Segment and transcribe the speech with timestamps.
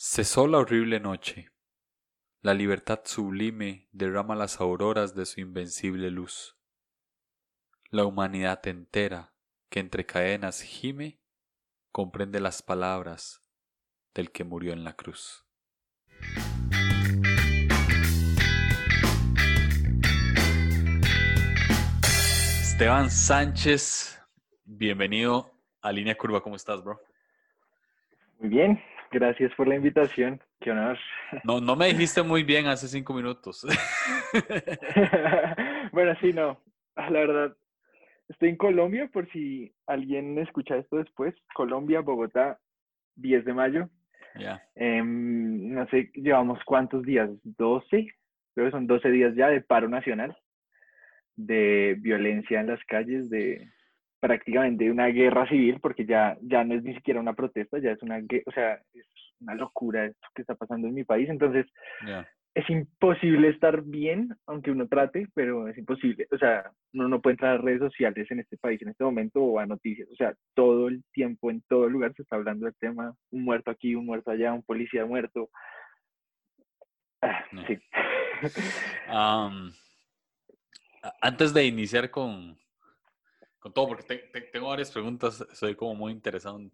[0.00, 1.50] Cesó la horrible noche.
[2.40, 6.56] La libertad sublime derrama las auroras de su invencible luz.
[7.90, 9.32] La humanidad entera,
[9.68, 11.18] que entre cadenas gime,
[11.90, 13.42] comprende las palabras
[14.14, 15.44] del que murió en la cruz.
[22.62, 24.22] Esteban Sánchez,
[24.64, 26.40] bienvenido a Línea Curva.
[26.40, 27.00] ¿Cómo estás, bro?
[28.38, 28.80] Muy bien,
[29.10, 30.40] gracias por la invitación.
[30.60, 30.98] Qué honor.
[31.44, 33.66] No, no me dijiste muy bien hace cinco minutos.
[35.92, 36.60] bueno, sí, no.
[36.96, 37.56] Ah, la verdad,
[38.28, 41.34] estoy en Colombia por si alguien escucha esto después.
[41.54, 42.58] Colombia, Bogotá,
[43.16, 43.90] 10 de mayo.
[44.38, 44.62] Ya.
[44.74, 48.08] Em, no sé, llevamos cuántos días, 12,
[48.54, 50.36] creo que son 12 días ya de paro nacional,
[51.36, 53.68] de violencia en las calles, de
[54.20, 58.02] prácticamente una guerra civil, porque ya, ya no es ni siquiera una protesta, ya es
[58.02, 59.06] una, o sea, es
[59.40, 61.28] una locura esto que está pasando en mi país.
[61.28, 61.66] Entonces,
[62.54, 66.26] es imposible estar bien, aunque uno trate, pero es imposible.
[66.32, 69.40] O sea, uno no puede entrar a redes sociales en este país en este momento
[69.42, 70.08] o a noticias.
[70.10, 73.14] O sea, todo el tiempo, en todo lugar se está hablando del tema.
[73.30, 75.50] Un muerto aquí, un muerto allá, un policía muerto.
[77.22, 77.64] Ah, No.
[77.66, 77.78] sí.
[81.20, 82.58] Antes de iniciar con,
[83.58, 86.70] con todo, porque te- te- tengo varias preguntas, estoy como muy interesado en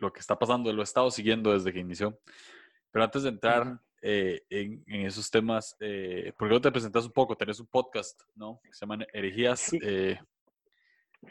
[0.00, 2.18] lo que está pasando, lo he estado siguiendo desde que inició.
[2.90, 3.78] Pero antes de entrar Ujú.
[4.02, 7.36] eh, en, en esos temas, eh, ¿por qué no te presentas un poco?
[7.36, 8.60] Tenés un podcast, ¿no?
[8.62, 9.60] Que se llama Herejías.
[9.60, 9.78] Sí.
[9.82, 10.18] eh,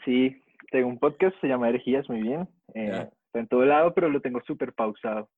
[0.04, 2.48] Sí, tengo un podcast, se llama Herejías, muy bien.
[2.74, 3.08] Eh.
[3.26, 5.28] Está en todo lado, pero lo tengo súper pausado.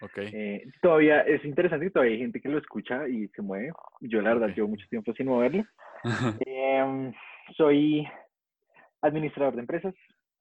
[0.00, 0.18] ok.
[0.18, 3.72] Eh, todavía es interesante que todavía hay gente que lo escucha y se mueve.
[4.00, 5.64] Yo, la verdad, llevo mucho tiempo sin moverlo.
[6.46, 7.12] Em,
[7.56, 8.06] soy
[9.04, 9.94] administrador de empresas,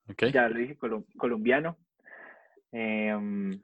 [0.10, 0.26] ok.
[0.32, 1.78] ya lo dije, colom- colombiano,
[2.72, 3.60] em,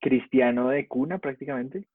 [0.00, 1.86] cristiano de cuna prácticamente,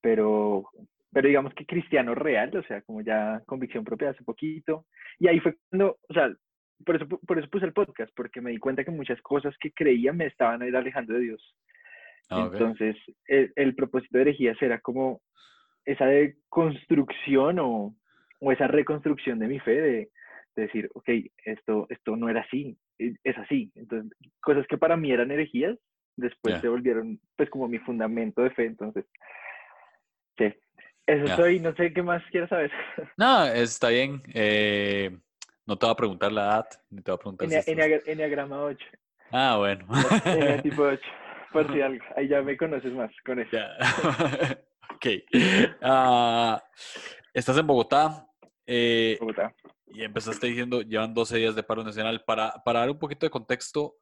[0.00, 0.68] pero,
[1.12, 4.86] pero digamos que cristiano real, o sea, como ya convicción propia hace poquito.
[5.18, 6.32] Y ahí fue cuando, o sea,
[6.84, 9.70] por eso, por eso puse el podcast, porque me di cuenta que muchas cosas que
[9.72, 11.56] creía me estaban a ir alejando de Dios.
[12.30, 12.48] Ah.
[12.52, 12.96] Entonces,
[13.26, 15.20] el, el propósito de herejías era como
[15.84, 17.94] esa de construcción o,
[18.40, 20.10] o esa reconstrucción de mi fe, de,
[20.56, 21.08] de decir, ok,
[21.44, 23.70] esto, esto no era así, e- es así.
[23.74, 25.78] Entonces, cosas que para mí eran herejías,
[26.16, 28.66] después se volvieron pues como mi fundamento de fe.
[28.66, 29.04] Entonces,
[30.38, 30.52] sí,
[31.06, 31.36] eso Ya.
[31.36, 32.70] soy, no sé qué más quieres saber.
[33.16, 34.22] No, está bien.
[34.34, 35.10] eh,
[35.66, 37.74] no te voy a preguntar la edad, ni te voy a preguntar si Enea- estás-
[37.74, 38.86] Enneagra- Enneagrama 8,
[39.30, 39.86] Ah, bueno.
[40.24, 41.02] Enea tipo 8,
[41.52, 43.50] por si algo, ahí ya me conoces más con eso.
[43.56, 43.76] Ya.
[44.94, 45.06] ok.
[45.82, 46.62] Ah,
[47.32, 48.26] estás en Bogotá
[48.66, 49.54] eh, Bogotá.
[49.92, 52.24] Y empezaste diciendo, llevan 12 días de paro nacional.
[52.24, 53.96] Para, para dar un poquito de contexto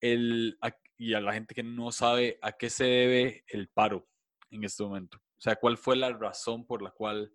[0.00, 4.06] el, a- y a la gente que no sabe a qué se debe el paro
[4.50, 5.18] en este momento.
[5.18, 7.32] O sea, ¿cuál fue la razón por la cual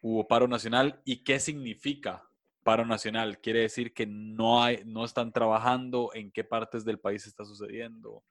[0.00, 2.28] hubo paro nacional y qué significa
[2.62, 3.40] paro nacional?
[3.40, 6.10] ¿Quiere decir que no, hay, no están trabajando?
[6.14, 8.24] ¿En qué partes del país está sucediendo?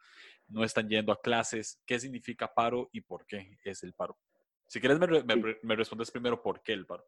[0.48, 1.82] ¿No están yendo a clases?
[1.86, 4.18] ¿Qué significa paro y por qué es el paro?
[4.68, 7.06] Si quieres, me, me me respondes primero por qué el paro.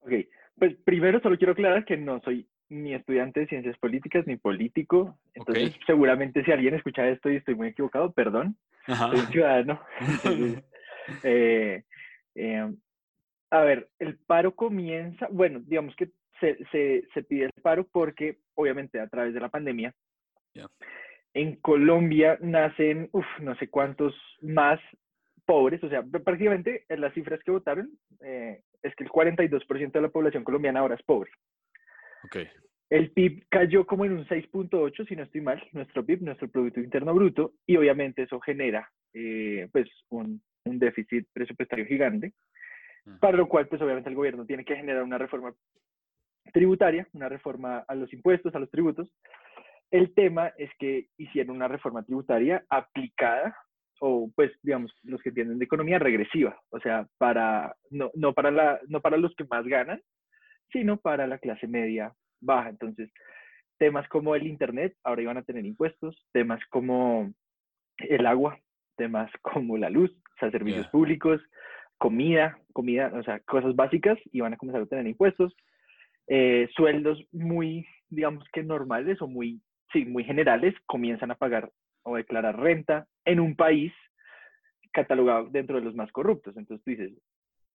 [0.00, 0.12] Ok,
[0.58, 5.18] pues primero solo quiero aclarar que no soy ni estudiante de ciencias políticas ni político,
[5.34, 9.10] entonces seguramente si alguien escucha esto y estoy muy equivocado, perdón, Ajá.
[9.10, 9.80] soy un ciudadano.
[10.00, 10.64] Entonces,
[11.22, 11.82] eh,
[12.34, 12.72] eh,
[13.50, 16.10] a ver, el paro comienza, bueno, digamos que
[16.40, 19.94] se, se, se pide el paro porque obviamente a través de la pandemia
[21.34, 24.80] en Colombia nacen, uf, no sé cuántos más
[25.46, 29.92] pobres, o sea, pr- prácticamente en las cifras que votaron, eh, es que el 42%
[29.92, 31.30] de la población colombiana ahora es pobre.
[32.24, 32.36] Ok.
[32.90, 36.80] El PIB cayó como en un 6.8, si no estoy mal, nuestro PIB, nuestro Producto
[36.80, 42.32] Interno Bruto, y obviamente eso genera eh, pues un, un déficit presupuestario gigante,
[43.20, 45.54] para lo cual pues obviamente el gobierno tiene que generar una reforma
[46.52, 49.08] tributaria, una reforma a los impuestos, a los tributos.
[49.90, 53.56] El tema es que hicieron una reforma tributaria aplicada
[54.00, 58.50] o pues digamos los que entienden de economía regresiva, o sea, para no, no para
[58.50, 60.00] la no para los que más ganan,
[60.72, 62.68] sino para la clase media baja.
[62.68, 63.10] Entonces,
[63.78, 67.32] temas como el internet ahora iban a tener impuestos, temas como
[67.98, 68.58] el agua,
[68.96, 71.40] temas como la luz, o sea, servicios públicos,
[71.98, 75.54] comida, comida, o sea, cosas básicas iban a comenzar a tener impuestos,
[76.28, 79.60] eh, sueldos muy, digamos que normales o muy,
[79.92, 81.70] sí, muy generales comienzan a pagar
[82.02, 83.92] o declarar renta en un país
[84.92, 86.56] catalogado dentro de los más corruptos.
[86.56, 87.12] Entonces tú dices,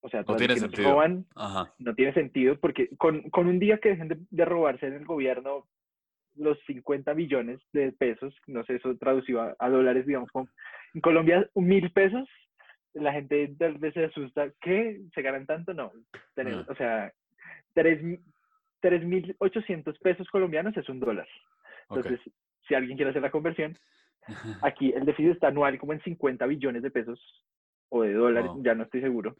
[0.01, 0.91] o sea, No tiene que nos sentido.
[0.91, 1.27] roban,
[1.79, 5.05] no tiene sentido porque con, con un día que dejen de, de robarse en el
[5.05, 5.67] gobierno,
[6.37, 10.31] los 50 millones de pesos, no sé, eso traducido a, dólares, digamos,
[10.95, 12.29] en Colombia, mil pesos,
[12.95, 15.01] la gente tal vez se asusta, ¿qué?
[15.15, 15.75] ¿Se ganan tanto?
[15.75, 15.93] No,
[16.35, 17.13] tenemos, o sea,
[17.75, 21.29] 3.800 pesos colombianos es un dólar.
[21.91, 22.21] Entonces,
[22.67, 23.77] si alguien quiere hacer la conversión,
[24.63, 27.45] aquí el déficit está anual como en 50 billones de pesos
[27.89, 29.37] o de dólares, ya no estoy seguro,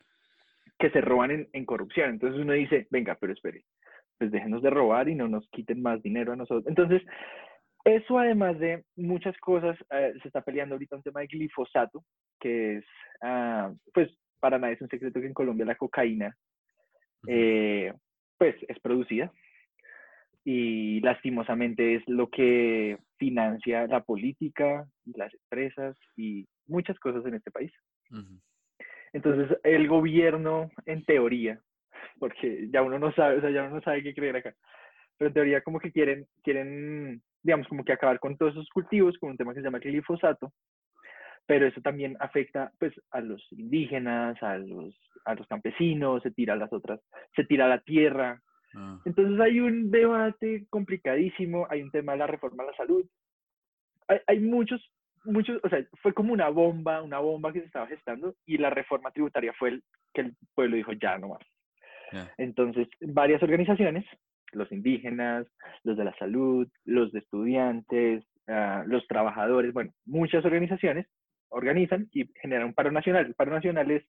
[0.79, 2.11] que se roban en, en corrupción.
[2.11, 3.65] Entonces uno dice, venga, pero espere,
[4.19, 6.67] pues déjenos de robar y no nos quiten más dinero a nosotros.
[6.67, 7.03] Entonces,
[7.85, 12.05] eso además de muchas cosas, eh, se está peleando ahorita un tema de glifosato,
[12.39, 12.85] que es,
[13.23, 16.37] ah, pues para nadie es un secreto que en Colombia la cocaína,
[17.27, 17.93] eh,
[18.39, 19.33] pues es producida
[20.45, 27.51] y lastimosamente es lo que financia la política, las empresas y muchas cosas en este
[27.51, 27.73] país.
[29.13, 31.61] Entonces, el gobierno, en teoría,
[32.19, 34.55] porque ya uno no sabe, o sea, ya uno no sabe qué creer acá.
[35.19, 39.17] Pero en teoría como que quieren, quieren, digamos, como que acabar con todos esos cultivos
[39.19, 40.53] con un tema que se llama glifosato,
[41.47, 46.55] pero eso también afecta pues a los indígenas, a los, a los campesinos, se tira
[46.55, 47.01] a las otras,
[47.35, 48.41] se tira a la tierra.
[48.75, 49.01] Ah.
[49.05, 53.05] Entonces hay un debate complicadísimo, hay un tema de la reforma a la salud.
[54.09, 54.81] Hay, hay muchos,
[55.25, 58.71] muchos, o sea, fue como una bomba, una bomba que se estaba gestando y la
[58.71, 61.43] reforma tributaria fue el que el pueblo dijo ya no más.
[62.37, 64.05] Entonces, varias organizaciones,
[64.53, 65.47] los indígenas,
[65.83, 71.07] los de la salud, los de estudiantes, ah, los trabajadores, bueno, muchas organizaciones
[71.49, 73.27] organizan y generan un paro nacional.
[73.27, 74.05] El paro nacional es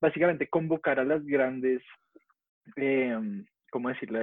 [0.00, 1.82] básicamente convocar a las grandes,
[2.76, 3.16] eh,
[3.72, 4.20] ¿cómo decirlo?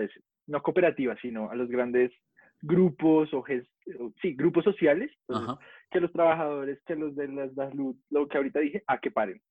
[0.48, 2.12] No cooperativas, sino a los grandes
[2.62, 3.44] grupos o
[4.22, 5.12] sí, grupos sociales,
[5.92, 9.42] que los trabajadores, que los de la salud, lo que ahorita dije, a que paren.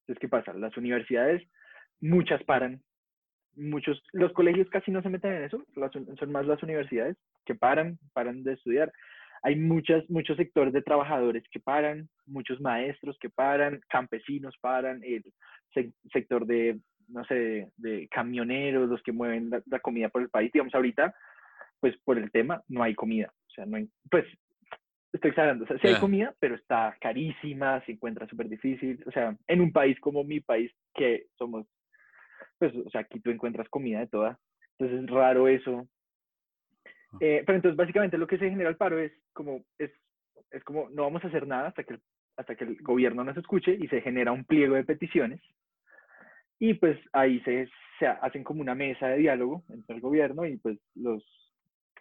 [0.00, 0.52] Entonces, ¿qué pasa?
[0.54, 1.42] Las universidades,
[2.00, 2.82] muchas paran,
[3.54, 5.64] muchos, los colegios casi no se meten en eso,
[6.18, 7.16] son más las universidades
[7.46, 8.92] que paran, paran de estudiar.
[9.42, 15.22] Hay muchas, muchos sectores de trabajadores que paran, muchos maestros que paran, campesinos paran, el
[16.12, 20.52] sector de, no sé, de, camioneros, los que mueven la, comida por el país.
[20.52, 21.14] Digamos, ahorita,
[21.80, 23.32] pues por el tema, no hay comida.
[23.48, 24.24] O sea, no hay, pues,
[25.12, 25.64] estoy exagerando.
[25.64, 29.02] O sea, sí hay comida, pero está carísima, se encuentra súper difícil.
[29.06, 31.66] O sea, en un país como mi país, que somos
[32.58, 34.38] pues, o sea, aquí tú encuentras comida de toda.
[34.78, 35.86] Entonces es raro eso.
[37.20, 39.92] Eh, pero entonces básicamente lo que se genera el paro es como, es,
[40.50, 41.98] es como no vamos a hacer nada hasta que,
[42.36, 45.40] hasta que el gobierno nos escuche y se genera un pliego de peticiones.
[46.58, 47.68] Y pues ahí se,
[47.98, 51.24] se hacen como una mesa de diálogo entre el gobierno y pues los,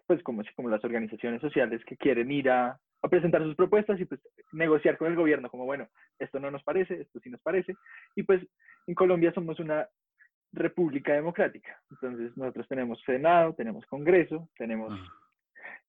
[0.08, 4.06] pues como, como las organizaciones sociales que quieren ir a, a presentar sus propuestas y
[4.06, 4.22] pues
[4.54, 5.88] negociar con el gobierno, como bueno,
[6.20, 7.76] esto no nos parece, esto sí nos parece.
[8.16, 8.42] Y pues
[8.88, 9.88] en Colombia somos una
[10.54, 11.82] república democrática.
[11.92, 14.94] Entonces, nosotros tenemos Senado, tenemos Congreso, tenemos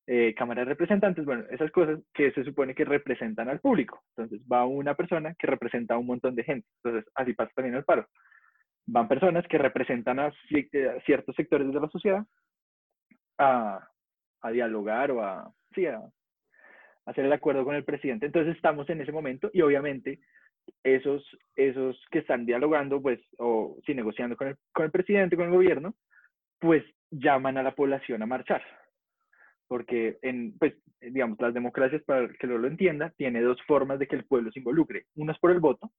[0.07, 4.03] eh, Cámara de Representantes, bueno, esas cosas que se supone que representan al público.
[4.17, 6.67] Entonces, va una persona que representa a un montón de gente.
[6.83, 8.09] Entonces, así pasa también el paro.
[8.87, 10.33] Van personas que representan a,
[11.07, 12.25] ciertos sectores de la sociedad
[13.39, 13.89] a,
[14.53, 15.51] dialogar o a,
[17.07, 18.27] hacer el acuerdo con el presidente.
[18.27, 20.21] Entonces, estamos en ese momento y obviamente
[20.83, 21.23] esos,
[21.57, 25.53] esos que están dialogando, pues, o sí, negociando con el, con el presidente, con el
[25.53, 25.95] gobierno,
[26.59, 28.63] pues llaman a la población a marchar.
[29.67, 34.07] Porque, en, pues, digamos, las democracias, para que lo, lo entienda, tiene dos formas de
[34.07, 35.07] que el pueblo se involucre.
[35.17, 35.91] Una es por el voto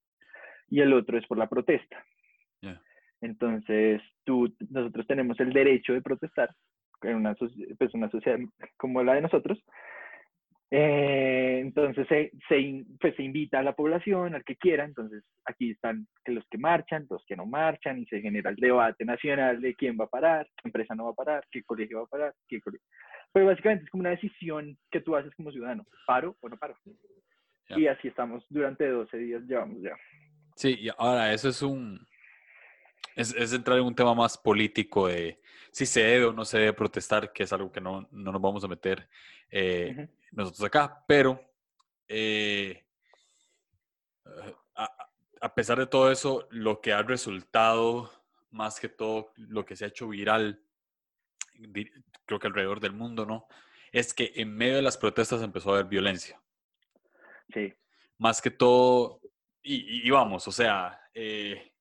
[0.69, 2.03] y el otro es por la protesta.
[3.21, 6.49] Entonces, tú, nosotros tenemos el derecho de protestar
[7.01, 8.39] en una, pues, una sociedad
[8.77, 9.63] como la de nosotros,
[10.71, 15.71] eh, entonces se, se, pues, se invita a la población, al que quiera, entonces aquí
[15.71, 19.75] están los que marchan, los que no marchan, y se genera el debate nacional de
[19.75, 22.35] quién va a parar, qué empresa no va a parar, qué colegio va a parar,
[22.47, 22.85] qué colegio.
[23.31, 26.75] Pero básicamente es como una decisión que tú haces como ciudadano, paro o no paro.
[27.69, 29.95] Y así estamos durante 12 días, llevamos ya.
[30.55, 31.99] Sí, y ahora eso es un,
[33.15, 35.39] es, es, entrar en un tema más político de
[35.71, 38.41] si se debe o no se debe protestar, que es algo que no, no nos
[38.41, 39.09] vamos a meter
[39.49, 41.39] eh, nosotros acá, pero
[42.07, 42.85] eh,
[44.75, 45.09] a,
[45.41, 48.11] a, pesar de todo eso, lo que ha resultado,
[48.51, 50.61] más que todo lo que se ha hecho viral,
[52.25, 53.47] creo que alrededor del mundo, ¿no?
[53.91, 56.41] Es que en medio de las protestas empezó a haber violencia.
[57.53, 57.73] Sí.
[58.17, 59.21] Más que todo,
[59.61, 61.74] y, y vamos, o sea, eh,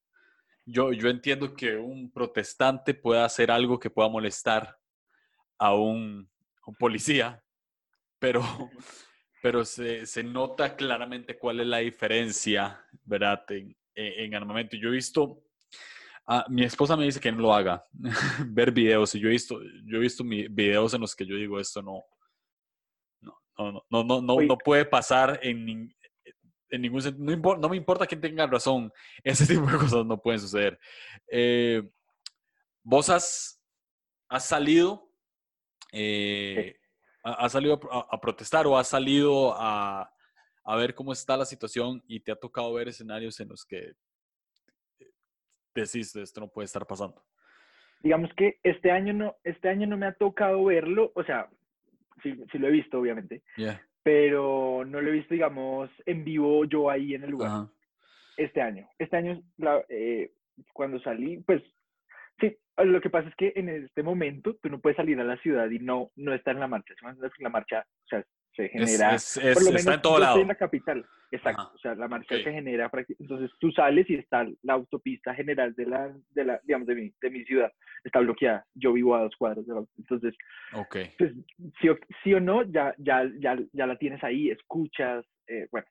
[0.67, 4.79] yo, yo entiendo que un protestante pueda hacer algo que pueda molestar
[5.59, 6.31] a un,
[6.79, 7.43] policía,
[8.19, 8.43] pero,
[9.43, 13.45] pero se, se, nota claramente cuál es la diferencia, ¿verdad?
[13.51, 14.77] En, en armamento.
[14.77, 15.43] Yo he visto,
[16.27, 17.85] ah, mi esposa me dice que no lo haga,
[18.47, 21.61] ver videos, y yo he visto, yo he visto videos en los que yo digo,
[21.61, 22.03] esto no,
[23.21, 25.95] no, no, no, no, no, no puede pasar en,
[26.75, 27.37] en ningún sentido.
[27.37, 28.93] No, no, me importa quién tenga razón.
[29.25, 30.79] Ese tipo de cosas no pueden suceder.
[31.29, 31.83] Eh,
[32.83, 33.61] vos has,
[34.29, 35.09] has salido,
[35.93, 36.77] eh,
[37.23, 40.11] has salido a, protestar o has salido a,
[40.65, 43.93] a, ver cómo está la situación y te ha tocado ver escenarios en los que
[45.75, 47.25] decís esto no puede estar pasando.
[48.03, 51.49] Digamos que este año no, este año no me ha tocado verlo, o sea,
[52.23, 53.43] sí, sí lo he visto, obviamente
[54.05, 57.67] pero no lo he visto, digamos, en vivo yo ahí en el lugar.
[58.37, 58.87] Este año.
[58.99, 59.43] Este año,
[59.89, 60.31] eh,
[60.75, 61.63] cuando salí, pues,
[62.39, 65.39] sí, lo que pasa es que en este momento tú no puedes salir a la
[65.39, 66.95] ciudad y no, no estar en la marcha.
[67.39, 69.17] La marcha, o sea, se genera.
[69.53, 70.41] por lo menos, está en todo lado.
[70.41, 71.05] en la capital.
[71.31, 71.73] Exacto.
[71.75, 72.91] O sea, la marcha se genera.
[73.19, 77.13] Entonces tú sales y está la autopista general de la, de la digamos, de mi,
[77.21, 77.73] de mi ciudad.
[78.05, 78.65] Está bloqueada.
[78.75, 80.35] Yo vivo a dos cuadros de la Entonces,
[80.73, 81.11] okay.
[81.19, 81.33] pues,
[81.81, 85.25] sí, o, sí, o no, ya, ya, ya, ya la tienes ahí, escuchas.
[85.49, 85.87] Eh, bueno.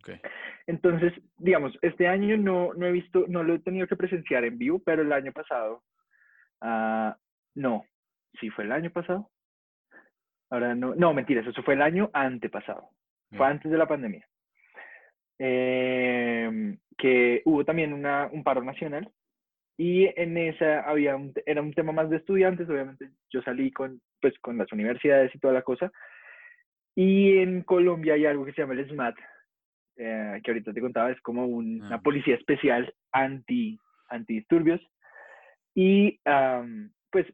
[0.00, 0.20] Okay.
[0.68, 4.56] Entonces, digamos, este año no, no he visto, no lo he tenido que presenciar en
[4.56, 5.82] vivo, pero el año pasado,
[6.62, 7.10] uh,
[7.56, 7.84] no,
[8.38, 9.28] sí fue el año pasado,
[10.50, 12.90] Ahora no, no, mentiras, eso fue el año antepasado,
[13.36, 14.26] fue antes de la pandemia.
[15.38, 19.10] Em, que hubo también una, un paro nacional
[19.76, 24.00] y en esa había un, era un tema más de estudiantes, obviamente yo salí con,
[24.20, 25.92] pues, con las universidades y toda la cosa.
[26.94, 29.16] Y en Colombia hay algo que se llama el SMAT,
[29.96, 32.00] eh, que ahorita te contaba, es como una ah.
[32.00, 34.80] policía especial anti, antidisturbios.
[35.74, 36.18] Y
[37.10, 37.26] pues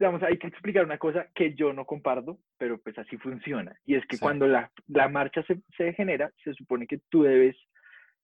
[0.00, 3.76] digamos, hay que explicar una cosa que yo no comparto, pero pues así funciona.
[3.84, 7.54] Y es que cuando la, la marcha se, se, genera, se supone que tú debes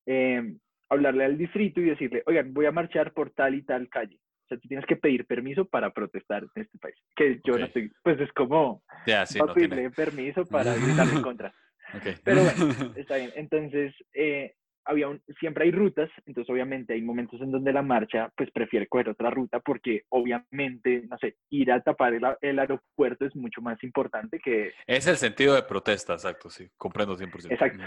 [0.06, 0.54] eh,
[0.88, 4.16] hablarle al distrito y decirle, oigan, voy a marchar por tal y tal calle.
[4.16, 6.96] O sea, tú tienes que pedir permiso para protestar en este país.
[7.14, 11.22] Que yo no estoy, pues es como ya, sí, no pedirle permiso para gritar en
[11.22, 11.54] contra.
[11.96, 12.16] Okay.
[12.24, 13.30] Pero bueno, está bien.
[13.36, 18.50] Entonces, eh, había siempre hay rutas, entonces obviamente hay momentos en donde la marcha pues
[18.50, 23.60] prefiere coger otra ruta porque obviamente, no sé, ir a tapar el, aeropuerto es mucho
[23.60, 24.72] más importante que...
[24.86, 27.50] Es el sentido de protesta, exacto, sí, comprendo 100%.
[27.50, 27.82] Exacto.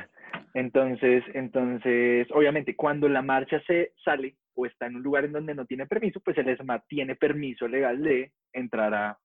[0.54, 5.56] Entonces, entonces, obviamente cuando la marcha se sale o está en un lugar en donde
[5.56, 9.20] no tiene permiso, pues el ESMA tiene permiso legal de entrar a,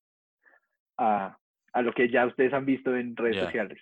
[0.99, 1.39] a,
[1.73, 3.81] a lo que ya ustedes han visto en redes sociales.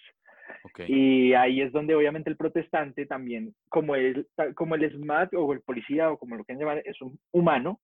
[0.87, 5.61] Y ahí es donde obviamente el protestante también, como el, como el SMAT o el
[5.61, 7.81] policía o como lo quieran llamar, es un humano,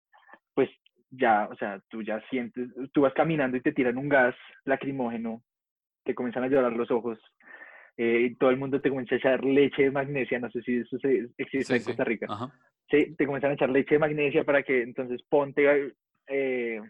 [0.55, 0.71] pues
[1.11, 5.43] ya, o sea, tú ya sientes, tú vas caminando y te tiran un gas lacrimógeno,
[6.05, 7.19] te comienzan a llorar los ojos,
[7.97, 10.79] eh, y todo el mundo te comienza a echar leche de magnesia, no sé si
[10.79, 10.97] eso
[11.39, 12.27] existe en Costa Rica.
[12.91, 13.15] Sí.
[13.17, 15.93] te comienzan a echar leche de magnesia para que entonces ponte,
[16.27, 16.81] eh,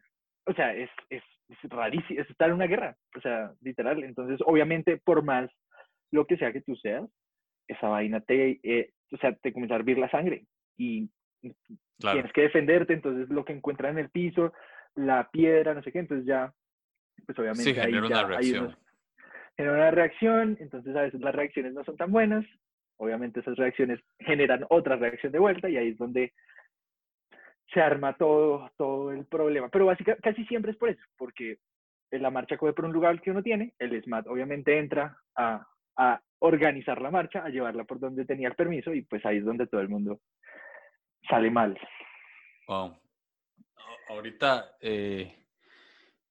[0.47, 4.03] o sea, es, es, es rarísimo, es estar en una guerra, o sea, literal.
[4.03, 5.51] Entonces, obviamente, por más
[6.11, 7.09] lo que sea que tú seas,
[7.69, 10.47] esa vaina te, eh, o sea, te comienza a hervir la sangre
[10.77, 11.09] y
[11.99, 14.53] tienes que defenderte, entonces lo que encuentran en el piso,
[14.95, 16.53] la piedra, no sé qué, entonces ya,
[17.27, 18.77] pues obviamente sí, genera una reacción.
[19.57, 22.45] genera una reacción, entonces a veces las reacciones no son tan buenas,
[22.97, 26.33] obviamente esas reacciones generan otra reacción de vuelta y ahí es donde
[27.73, 29.69] se arma todo, todo el problema.
[29.69, 31.59] Pero básicamente casi siempre es por eso, porque
[32.11, 36.21] la marcha coge por un lugar que uno tiene, el SMAT obviamente entra a a
[36.41, 39.67] organizar la marcha, a llevarla por donde tenía el permiso y pues ahí es donde
[39.67, 40.21] todo el mundo
[41.29, 41.79] sale mal.
[42.69, 42.99] Wow.
[44.09, 45.47] Ahorita, eh,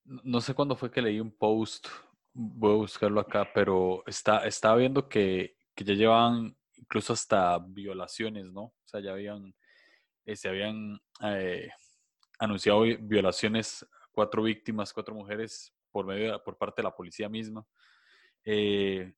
[0.06, 1.88] no sé cuándo fue que leí un post,
[2.34, 8.52] voy a buscarlo acá, pero está, estaba viendo que, que ya llevan incluso hasta violaciones,
[8.52, 8.64] ¿no?
[8.64, 9.54] O sea, ya habían,
[10.26, 11.70] eh, se habían eh,
[12.40, 17.66] anunciado violaciones, cuatro víctimas, cuatro mujeres por medio por parte de la policía misma.
[18.46, 19.14] Eh,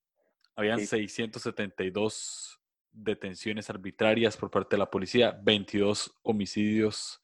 [0.55, 2.59] habían 672
[2.91, 7.21] detenciones arbitrarias por parte de la policía, 22 homicidios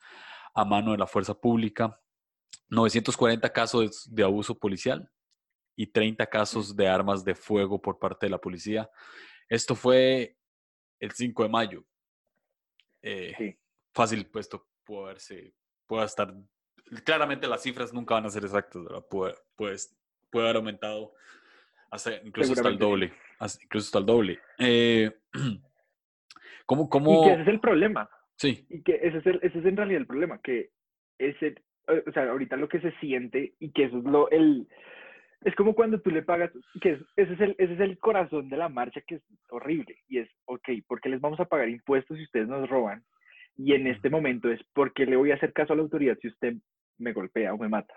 [0.54, 2.00] a mano de la fuerza pública,
[2.70, 5.10] 940 casos de abuso policial
[5.76, 8.90] y 30 casos de armas de fuego por parte de la policía.
[9.48, 10.38] Esto fue
[11.00, 11.86] el 5 de mayo.
[13.02, 13.58] Eh,
[13.94, 15.56] fácil, puesto puede haberse,
[15.88, 16.34] puede estar.
[17.06, 19.06] Claramente las cifras nunca van a ser exactas, ¿verdad?
[19.10, 19.78] Puede, puede
[20.34, 21.14] haber aumentado
[22.24, 23.14] incluso hasta el doble.
[23.64, 24.40] incluso hasta el doble.
[24.60, 25.12] Eh,
[26.66, 27.24] ¿cómo, cómo...
[27.24, 28.10] Y que ese es el problema.
[28.36, 28.66] Sí.
[28.70, 30.70] Y que ese es, el, ese es en realidad el problema, que
[31.18, 31.56] ese,
[31.88, 34.68] eh, o sea, ahorita lo que se siente y que eso es lo, el,
[35.44, 38.58] es como cuando tú le pagas, que ese, es el, ese es el corazón de
[38.58, 42.18] la marcha que es horrible y es, ok, ¿por qué les vamos a pagar impuestos
[42.18, 43.04] si ustedes nos roban?
[43.58, 46.18] Y en este momento es, ¿por qué le voy a hacer caso a la autoridad
[46.22, 46.56] si usted
[46.98, 47.94] me golpea o me mata?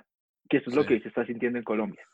[0.48, 2.04] Que eso es lo que se está sintiendo en Colombia.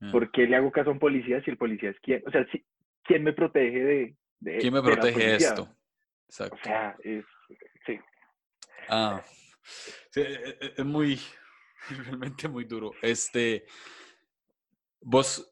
[0.00, 0.08] Ah.
[0.12, 2.22] ¿Por qué le hago caso a un policía si el policía es quién?
[2.26, 2.64] O sea, si-
[3.04, 5.36] ¿quién me protege de, de- ¿Quién me de la protege policía?
[5.48, 5.62] esto?
[5.62, 6.58] O Exacto.
[6.64, 7.24] sea, es,
[7.86, 7.98] sí.
[8.88, 9.22] Ah,
[10.10, 11.18] sí, e- e- es muy,
[12.10, 12.92] realmente muy duro.
[13.00, 13.64] Este,
[15.00, 15.50] vos,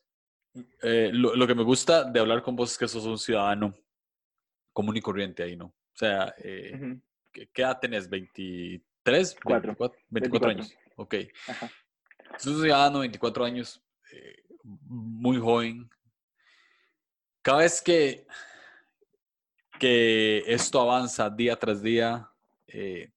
[0.82, 3.74] eh, lo, lo que me gusta de hablar con vos es que sos un ciudadano
[4.72, 5.66] común y corriente ahí, ¿no?
[5.66, 6.98] O sea, eh,
[7.32, 8.10] ¿qué, qué edad tenés?
[8.10, 8.80] ¿23?
[9.42, 9.74] Cuatro.
[9.76, 10.50] 24, 24 24.
[10.50, 10.76] años.
[10.96, 11.14] Ok.
[12.38, 13.80] Sos un ciudadano, 24 años,
[14.14, 15.90] eh, muy joven.
[17.42, 18.26] Cada vez que,
[19.78, 22.28] que esto avanza día tras día,
[22.66, 23.12] eh,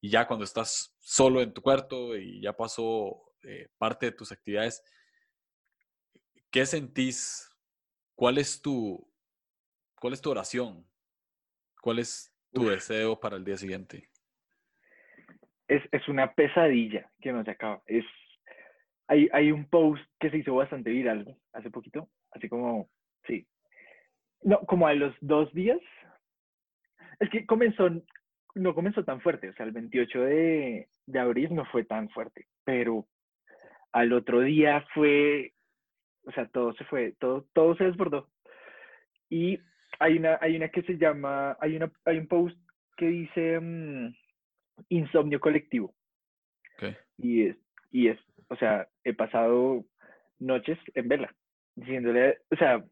[0.00, 4.32] y ya cuando estás solo en tu cuarto y ya pasó eh, parte de tus
[4.32, 4.82] actividades,
[6.50, 7.48] ¿qué sentís?
[8.14, 9.08] ¿Cuál es tu,
[9.98, 10.86] cuál es tu oración?
[11.80, 12.70] ¿Cuál es tu Uf.
[12.70, 14.10] deseo para el día siguiente?
[15.68, 17.82] es, es una pesadilla que no se acaba.
[17.86, 18.04] Es,
[19.08, 22.88] hay, hay un post que se hizo bastante viral hace poquito, así como,
[23.26, 23.46] sí,
[24.42, 25.80] no, como a los dos días.
[27.20, 27.88] Es que comenzó,
[28.54, 32.46] no comenzó tan fuerte, o sea, el 28 de, de abril no fue tan fuerte,
[32.64, 33.06] pero
[33.92, 35.54] al otro día fue,
[36.24, 38.28] o sea, todo se fue, todo, todo se desbordó.
[39.30, 39.58] Y
[39.98, 42.58] hay una, hay una que se llama, hay, una, hay un post
[42.96, 44.14] que dice mm,
[44.90, 45.94] insomnio colectivo.
[46.76, 46.94] Ok.
[47.18, 47.56] Y es,
[47.90, 48.18] y es,
[48.48, 49.84] o sea, he pasado
[50.38, 51.34] noches en vela,
[51.74, 52.84] diciéndole, o sea,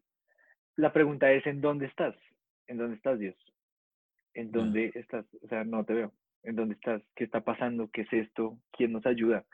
[0.75, 2.15] la pregunta es, ¿en dónde estás?
[2.67, 3.35] ¿En dónde estás, Dios?
[4.33, 5.25] ¿En dónde estás?
[5.41, 6.11] O sea, no te veo.
[6.43, 7.01] ¿En dónde estás?
[7.15, 7.89] ¿Qué está pasando?
[7.91, 8.57] ¿Qué es esto?
[8.71, 9.45] ¿Quién nos ayuda?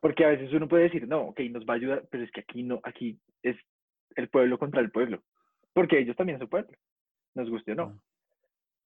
[0.00, 2.40] Porque a veces uno puede decir, no, ok, nos va a ayudar, pero es que
[2.40, 3.56] aquí no, aquí es
[4.16, 5.22] el pueblo contra el pueblo.
[5.72, 6.76] Porque ellos también son pueblo,
[7.34, 8.02] nos guste o no.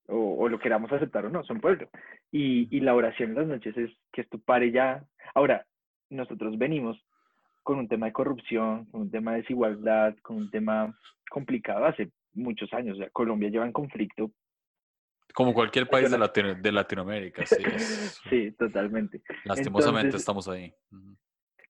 [0.08, 1.88] O, o lo queramos aceptar o no, son pueblo.
[2.30, 5.04] Y, y la oración en las noches es que esto pare ya.
[5.34, 5.66] Ahora,
[6.10, 6.98] nosotros venimos
[7.62, 10.96] con un tema de corrupción, con un tema de desigualdad, con un tema
[11.30, 12.96] complicado hace muchos años.
[12.96, 14.30] O sea, Colombia lleva en conflicto.
[15.34, 17.56] Como cualquier país de, Latino- de Latinoamérica, sí.
[17.74, 19.22] es- Sí, totalmente.
[19.44, 20.72] Lastimosamente Entonces- estamos ahí.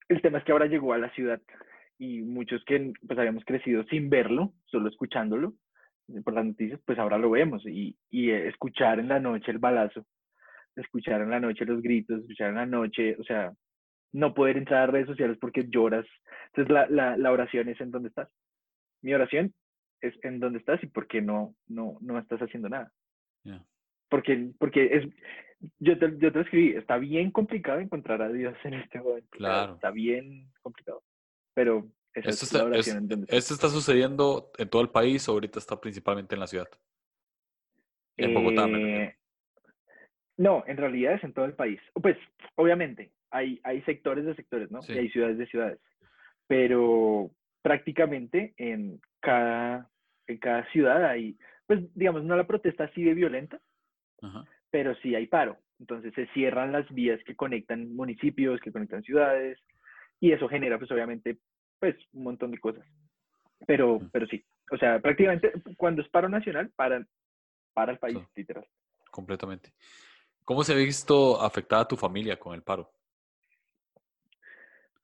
[0.09, 1.41] El tema es que ahora llegó a la ciudad
[1.99, 5.55] y muchos que pues habíamos crecido sin verlo, solo escuchándolo
[6.25, 9.59] por las noticias, pues ahora lo vemos y, y eh, escuchar en la noche el
[9.59, 10.07] balazo,
[10.77, 13.53] escuchar en la noche los gritos, escuchar en la noche, o sea,
[14.17, 16.07] no poder entrar a redes sociales porque lloras.
[16.47, 18.29] Entonces la, la, la oración es en dónde estás.
[19.03, 19.53] Mi oración
[20.01, 22.91] es en dónde estás y por qué no, no, no estás haciendo nada.
[23.45, 23.63] Ya.
[24.09, 25.05] Porque, porque es,
[25.79, 29.29] yo te, yo te lo escribí, está bien complicado encontrar a Dios en este momento.
[29.31, 29.75] Claro.
[29.75, 31.03] Está bien complicado.
[31.55, 33.39] Pero esa Esto es la está, es- oración en donde estás.
[33.39, 36.69] ¿Esto está sucediendo en todo el país o ahorita está principalmente en la ciudad?
[38.17, 38.67] En Bogotá.
[38.69, 39.16] Eh,
[40.39, 41.81] No, en realidad es en todo el país.
[41.95, 42.17] Pues,
[42.57, 44.83] obviamente, hay, hay sectores de sectores, ¿no?
[44.83, 44.93] Sí.
[44.93, 45.81] Y hay ciudades de ciudades.
[46.47, 47.31] Pero
[47.63, 49.91] prácticamente en cada,
[50.27, 53.61] en cada ciudad hay, pues, digamos, no la protesta así de violenta,
[54.23, 54.45] Ajá.
[54.71, 55.59] pero sí hay paro.
[55.79, 59.59] Entonces se cierran las vías que conectan municipios, que conectan ciudades,
[60.21, 61.39] y eso genera, pues obviamente,
[61.79, 62.87] pues un montón de cosas.
[63.67, 67.07] Pero, pero sí, o sea, prácticamente cuando es paro nacional, para,
[67.75, 68.67] para el país, literal.
[69.11, 69.71] Completamente.
[70.47, 72.89] ¿Cómo se ha visto afectada tu familia con el paro?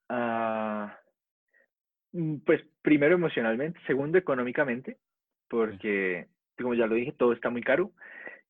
[0.09, 0.97] Ah,
[2.13, 4.99] mm, pues primero emocionalmente, segundo económicamente,
[5.49, 7.91] porque, como ya lo dije, todo está muy caro.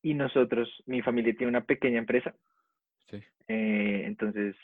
[0.03, 2.35] Y nosotros, mi familia tiene una pequeña empresa,
[3.09, 3.17] Sí.
[3.47, 4.55] eh, entonces,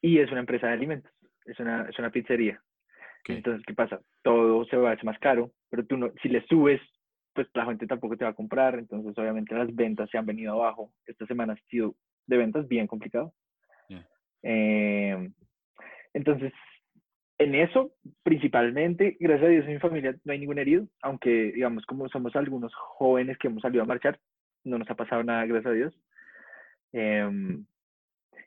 [0.00, 1.10] y es una empresa de alimentos,
[1.46, 2.62] es una, es una pizzería.
[3.26, 4.00] Entonces, ¿qué pasa?
[4.22, 6.80] Todo se va a hacer más caro, pero tú no, si le subes,
[7.34, 10.54] pues la gente tampoco te va a comprar, entonces obviamente las ventas se han venido
[10.54, 10.92] abajo.
[11.06, 11.94] Esta semana ha sido
[12.26, 13.34] de ventas bien complicado.
[13.88, 14.06] Ya.
[14.42, 15.30] Eh,
[16.14, 16.52] entonces,
[17.38, 17.92] en eso,
[18.22, 22.34] principalmente, gracias a Dios en mi familia no hay ningún herido, aunque digamos como somos
[22.36, 24.18] algunos jóvenes que hemos salido a marchar,
[24.62, 26.00] no nos ha pasado nada, gracias a Dios.
[26.92, 27.66] Em,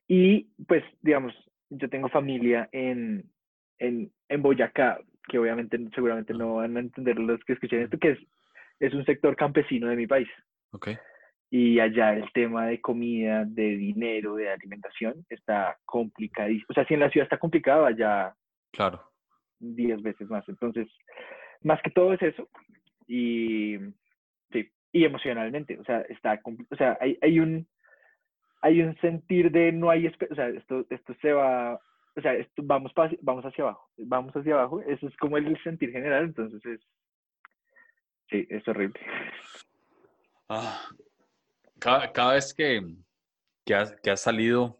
[0.07, 1.33] y pues, digamos,
[1.69, 3.29] yo tengo familia en,
[3.77, 8.11] en, en Boyacá, que obviamente seguramente no van a entender los que escuchen esto, que
[8.11, 8.19] es,
[8.79, 10.27] es un sector campesino de mi país.
[10.71, 10.89] Ok.
[11.49, 16.65] Y allá el tema de comida, de dinero, de alimentación está complicadísimo.
[16.69, 18.33] O sea, si en la ciudad está complicado, allá
[18.71, 19.01] Claro.
[19.59, 20.47] 10 veces más.
[20.47, 20.87] Entonces,
[21.63, 22.49] más que todo es eso.
[23.07, 23.77] Y
[24.51, 27.67] sí, y emocionalmente, o sea, está, o sea, hay, hay un
[28.61, 31.79] hay un sentir de no hay, o sea, esto, esto se va,
[32.15, 35.91] o sea, esto, vamos, vamos hacia abajo, vamos hacia abajo, eso es como el sentir
[35.91, 36.81] general, entonces es,
[38.29, 38.99] sí, es horrible.
[40.49, 40.89] Ah,
[41.79, 42.81] cada, cada vez que,
[43.65, 44.79] que has, que has salido,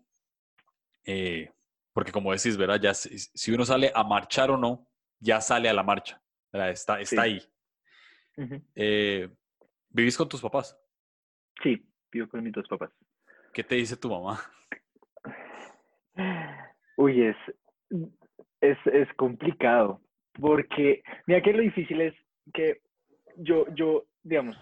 [1.06, 1.52] eh,
[1.94, 2.80] porque como decís, ¿verdad?
[2.80, 4.88] Ya si, uno sale a marchar o no,
[5.20, 6.70] ya sale a la marcha, ¿verdad?
[6.70, 7.42] Está, está ahí.
[8.76, 9.30] Eh,
[9.90, 10.78] ¿Vivís con tus papás?
[11.64, 12.92] Sí, vivo con mis dos papás.
[13.54, 14.40] ¿Qué te dice tu mamá?
[16.98, 17.38] Uy, es,
[18.62, 20.02] es, es complicado,
[20.34, 22.14] porque mira que lo difícil es
[22.54, 22.82] que
[23.38, 24.58] yo, yo, digamos,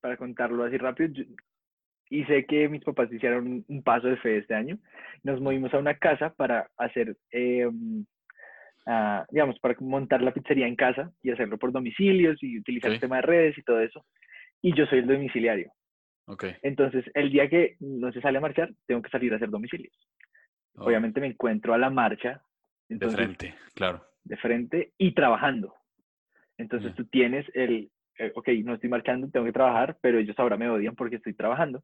[0.00, 1.24] para contarlo así rápido,
[2.10, 4.78] y sé que mis papás hicieron un paso de fe este año.
[5.22, 7.68] Nos movimos a una casa para hacer, eh,
[9.30, 13.16] digamos, para montar la pizzería en casa y hacerlo por domicilios y utilizar el tema
[13.16, 14.04] de redes y todo eso.
[14.62, 15.72] Y yo soy el domiciliario.
[16.26, 16.54] Okay.
[16.62, 19.94] Entonces, el día que no se sale a marchar, tengo que salir a hacer domicilios.
[20.76, 20.86] Oh.
[20.86, 22.42] Obviamente me encuentro a la marcha.
[22.88, 24.04] de frente, claro.
[24.24, 25.74] De frente y trabajando.
[26.56, 30.56] Entonces tú tienes el, eh, ok, no estoy marchando, tengo que trabajar, pero ellos ahora
[30.56, 31.82] me odian porque estoy trabajando.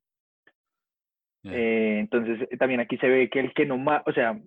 [1.44, 4.38] Eh, entonces, eh, también aquí se ve que el que no, o sea,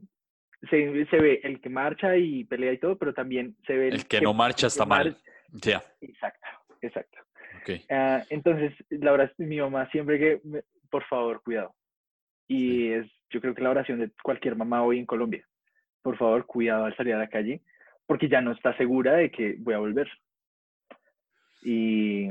[0.69, 3.87] se, se, ve el que marcha y pelea y todo, pero también se ve...
[3.89, 5.17] El, que, no marcha está mal.
[5.51, 5.81] Ya.
[6.01, 6.47] Exacto,
[6.81, 7.19] exacto.
[7.61, 7.83] Okay.
[7.89, 10.41] Ah, entonces, la oración, mi mamá siempre que,
[10.89, 11.73] por favor, cuidado.
[12.47, 15.47] Y es, yo creo que la oración de cualquier mamá hoy en Colombia.
[16.01, 17.61] Por favor, cuidado al salir a la calle,
[18.05, 20.09] porque ya no está segura de que voy a volver.
[21.63, 22.29] Y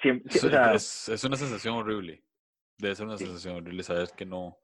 [0.00, 2.22] siempre, o sea, es, es, una sensación horrible.
[2.78, 4.58] Debe ser una sensación horrible saber que no.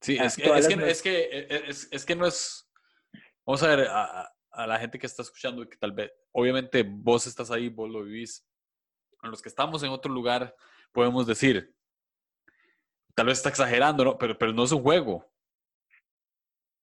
[0.00, 2.70] Sí, ah, es, que, es, que, es, que, e, e, es, que no es.
[3.44, 7.26] Vamos a ver, a, a, la gente que está escuchando, que tal vez, obviamente vos
[7.26, 8.46] estás ahí, vos lo vivís.
[9.22, 10.54] A los que estamos en otro lugar,
[10.92, 11.74] podemos decir,
[13.14, 14.18] tal vez está exagerando, ¿no?
[14.18, 15.30] Pero, pero no es un juego.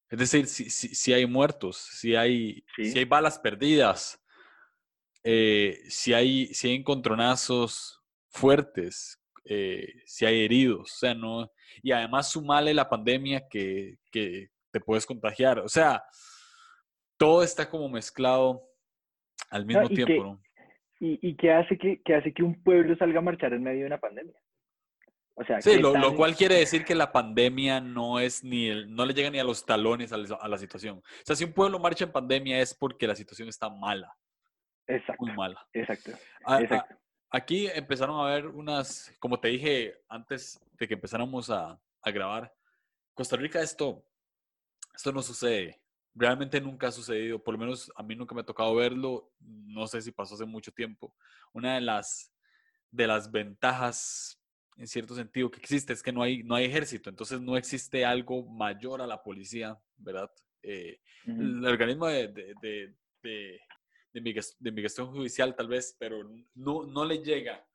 [0.10, 4.24] Es decir, si, si, si hay muertos, si hay, si hay balas perdidas,
[5.30, 11.52] eh, si, hay, si hay encontronazos fuertes, eh, si hay heridos, o sea, no,
[11.84, 16.02] y además sumale la pandemia que, que te puedes contagiar, o sea,
[17.18, 18.64] todo está como mezclado
[19.50, 20.42] al mismo tiempo, ¿no?
[21.02, 23.82] Y, y que hace que, que, hace que un pueblo salga a marchar en medio
[23.82, 24.40] de una pandemia.
[25.36, 28.96] O sea, sí, lo, lo, cual quiere decir que la pandemia no es ni el,
[28.96, 31.00] no le llega ni a los talones a la, a la, situación.
[31.00, 34.16] O sea, si un pueblo marcha en pandemia es porque la situación está mala.
[34.88, 35.26] Exacto.
[35.26, 35.68] Muy mala.
[35.74, 36.12] Exacto.
[36.60, 36.96] exacto.
[37.30, 42.54] Aquí empezaron a haber unas, como te dije antes de que empezáramos a, a grabar,
[43.14, 44.06] Costa Rica esto,
[44.96, 45.82] esto no sucede.
[46.16, 49.88] Realmente nunca ha sucedido, por lo menos a mí nunca me ha tocado verlo, no
[49.88, 51.14] sé si pasó hace mucho tiempo.
[51.52, 52.34] Una de las,
[52.92, 54.40] de las ventajas,
[54.78, 58.06] en cierto sentido, que existe es que no hay, no hay ejército, entonces no existe
[58.06, 60.32] algo mayor a la policía, ¿verdad?
[60.64, 63.62] Eh, el organismo de, de, de, de,
[64.14, 66.24] investigación judicial tal vez, pero
[66.56, 67.66] no, no le llega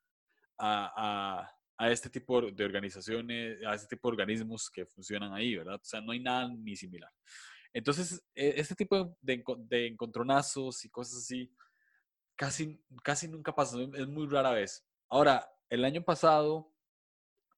[0.57, 5.55] a, a, a, este tipo de organizaciones, a este tipo de organismos que funcionan ahí,
[5.55, 5.75] ¿verdad?
[5.75, 7.11] O sea, no hay nada ni similar.
[7.73, 11.51] Entonces, e, este tipo de, de encontronazos y cosas así,
[12.35, 14.85] casi, casi nunca pasa, es muy rara vez.
[15.09, 16.71] Ahora, el año pasado,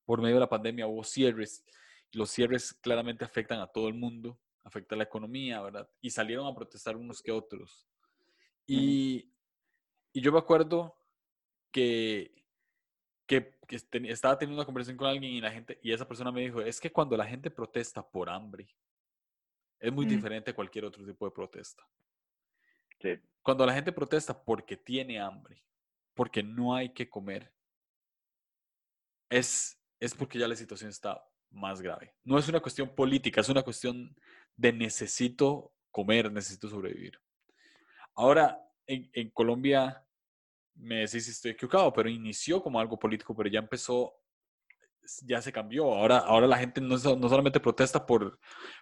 [0.06, 1.64] por medio de la pandemia, hubo cierres.
[2.12, 5.90] Los cierres claramente afectan a todo el mundo, afecta a la economía, ¿verdad?
[6.02, 7.88] Y salieron a protestar unos que otros.
[8.68, 9.32] Y,
[10.14, 10.98] y yo me acuerdo
[11.72, 12.34] que,
[13.28, 13.58] que,
[14.04, 16.80] estaba teniendo una conversación con alguien y la gente y esa persona me dijo, es
[16.80, 18.68] que cuando la gente protesta por hambre,
[19.80, 21.88] es muy diferente a cualquier otro tipo de protesta.
[23.42, 25.64] Cuando la gente protesta porque tiene hambre,
[26.14, 27.54] porque no hay que comer,
[29.30, 32.16] es, es porque ya la situación está más grave.
[32.24, 34.16] No es una cuestión política, es una cuestión
[34.56, 37.20] de necesito comer, necesito sobrevivir.
[38.16, 40.06] Ahora, en, Colombia,
[40.76, 44.14] me decís si estoy equivocado, pero inició como algo político, pero ya empezó,
[45.24, 45.94] ya se cambió.
[45.94, 48.40] Ahora, ahora la gente no, no solamente protesta por,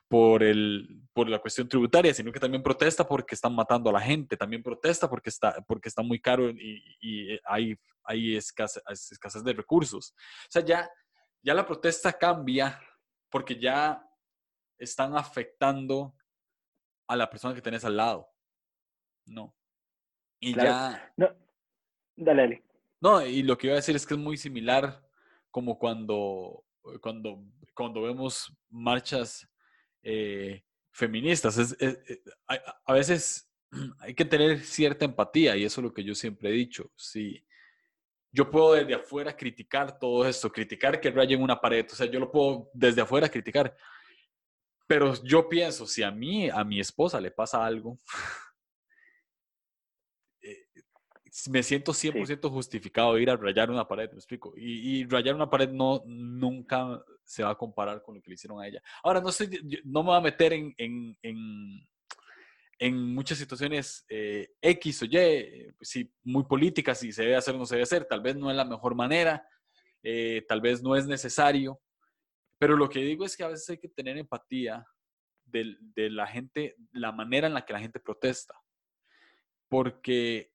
[0.08, 4.02] por, el, por la cuestión tributaria, sino que también protesta porque están matando a la
[4.02, 9.44] gente, también protesta porque está, porque está muy caro y, y hay, hay escasez, escasez
[9.44, 10.14] de recursos.
[10.48, 10.90] O sea, ya,
[11.42, 12.80] ya la protesta cambia
[13.30, 14.06] porque ya
[14.78, 16.16] están afectando
[17.08, 18.33] a la persona que tenés al lado.
[19.26, 19.56] No.
[20.40, 21.14] Y ya.
[21.18, 21.30] No.
[22.16, 22.64] Dale, dale.
[23.02, 25.06] No, y lo que iba a decir es que es muy similar
[25.52, 26.66] como cuando,
[27.02, 29.48] cuando, cuando vemos marchas
[30.02, 31.58] eh, feministas.
[31.58, 32.24] Es, eh,
[32.86, 33.52] a, veces
[34.00, 36.92] hay que tener cierta empatía y eso es lo que yo siempre he dicho.
[36.96, 37.46] Si
[38.32, 42.20] yo puedo desde afuera criticar todo esto, criticar que rayen una pared, o sea, yo
[42.20, 43.76] lo puedo desde afuera criticar.
[44.88, 47.98] Pero yo pienso, si a mí, a mi esposa le pasa algo,
[51.50, 54.54] me siento 100% justificado ir a rayar una pared, me explico.
[54.56, 58.62] Y, rayar una pared no, nunca, se va a comparar con lo que le hicieron
[58.62, 58.82] a ella.
[59.04, 59.50] Ahora, no, sé,
[59.84, 61.88] no me voy a meter en, en, en,
[62.78, 67.58] en muchas situaciones eh, X o Y, si muy políticas, si se debe hacer o
[67.58, 69.48] no se debe hacer, tal vez no es la mejor manera,
[70.04, 71.82] eh, tal vez no es necesario,
[72.60, 74.86] pero lo que digo es que a veces hay que tener empatía
[75.46, 78.54] de, de la gente, la manera en la que la gente protesta,
[79.68, 80.53] porque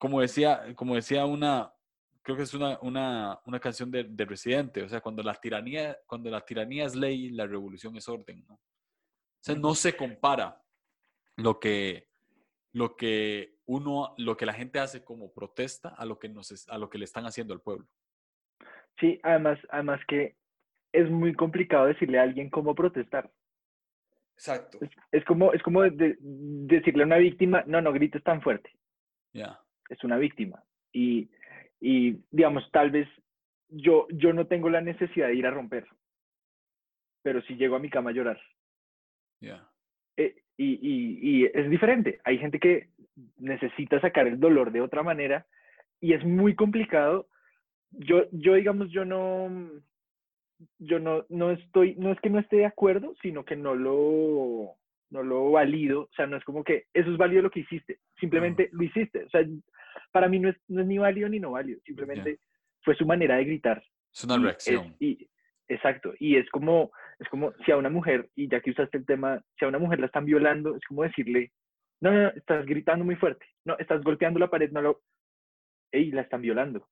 [0.00, 1.74] como decía, como decía una,
[2.22, 5.98] creo que es una, una, una canción de, de, Residente, o sea, cuando la, tiranía,
[6.06, 8.54] cuando la tiranía es ley, la revolución es orden, ¿no?
[8.54, 10.58] O sea, no se compara
[11.36, 12.08] lo que,
[12.72, 16.78] lo que uno, lo que la gente hace como protesta a lo que, nos, a
[16.78, 17.86] lo que le están haciendo al pueblo.
[18.98, 20.34] Sí, además, además que
[20.92, 23.30] es muy complicado decirle a alguien cómo protestar.
[24.34, 24.78] Exacto.
[25.12, 28.70] Es, como, es como de, decirle a una víctima, no, no grites tan fuerte.
[29.34, 29.60] Ya
[29.90, 30.62] es una víctima.
[30.92, 31.28] Y,
[31.80, 33.08] y, digamos, tal vez
[33.68, 35.86] yo, yo no tengo la necesidad de ir a romper,
[37.22, 38.40] pero si llego a mi cama a llorar.
[40.16, 42.20] Eh, y, y, y, es diferente.
[42.24, 42.88] Hay gente que
[43.38, 45.46] necesita sacar el dolor de otra manera
[46.00, 47.28] y es muy complicado.
[47.90, 49.70] Yo, yo digamos, yo no,
[50.78, 54.76] yo no, no estoy, no es que no esté de acuerdo, sino que no lo,
[55.10, 57.98] no lo valido, o sea, no es como que eso es válido lo que hiciste,
[58.18, 59.44] simplemente lo hiciste, o sea,
[60.12, 62.40] para mí no es, no es ni válido ni no válido, simplemente
[62.82, 63.82] fue su manera de gritar.
[64.12, 64.96] Es una reacción.
[64.98, 65.28] y,
[65.68, 69.06] exacto, y es como, es como si a una mujer, y ya que usaste el
[69.06, 71.52] tema, si a una mujer la están violando, es como decirle,
[72.00, 75.02] no, no, no estás gritando muy fuerte, no, estás golpeando la pared, no lo,
[75.92, 76.88] ey, la están violando.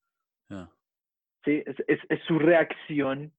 [1.44, 3.32] Sí, es, es, es su reacción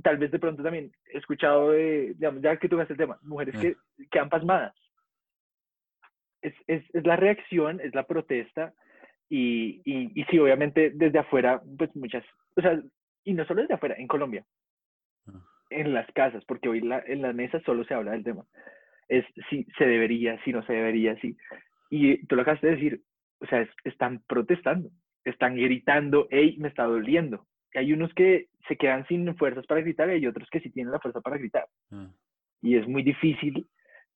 [0.00, 3.60] tal vez de pronto también he escuchado de, digamos, ya que tocaste el tema, mujeres
[3.60, 3.76] que
[4.10, 4.74] quedan pasmadas.
[6.40, 8.72] Es, es, es, la reacción, es la protesta
[9.34, 12.24] y, y, y, sí, obviamente desde afuera, pues muchas,
[12.56, 12.80] o sea,
[13.24, 14.44] y no solo desde afuera, en Colombia,
[15.26, 15.40] ah.
[15.70, 18.44] en las casas, porque hoy la, en las mesas solo se habla del tema.
[19.08, 21.36] Es si se debería, si no se debería, si.
[21.90, 23.02] Y tú lo acabas de decir,
[23.40, 24.90] o sea, están protestando,
[25.24, 30.08] están gritando, hey, me está doliendo hay unos que se quedan sin fuerzas para gritar
[30.08, 31.66] y hay otros que sí tienen la fuerza para gritar.
[31.90, 32.08] Ah.
[32.60, 33.66] Y es muy difícil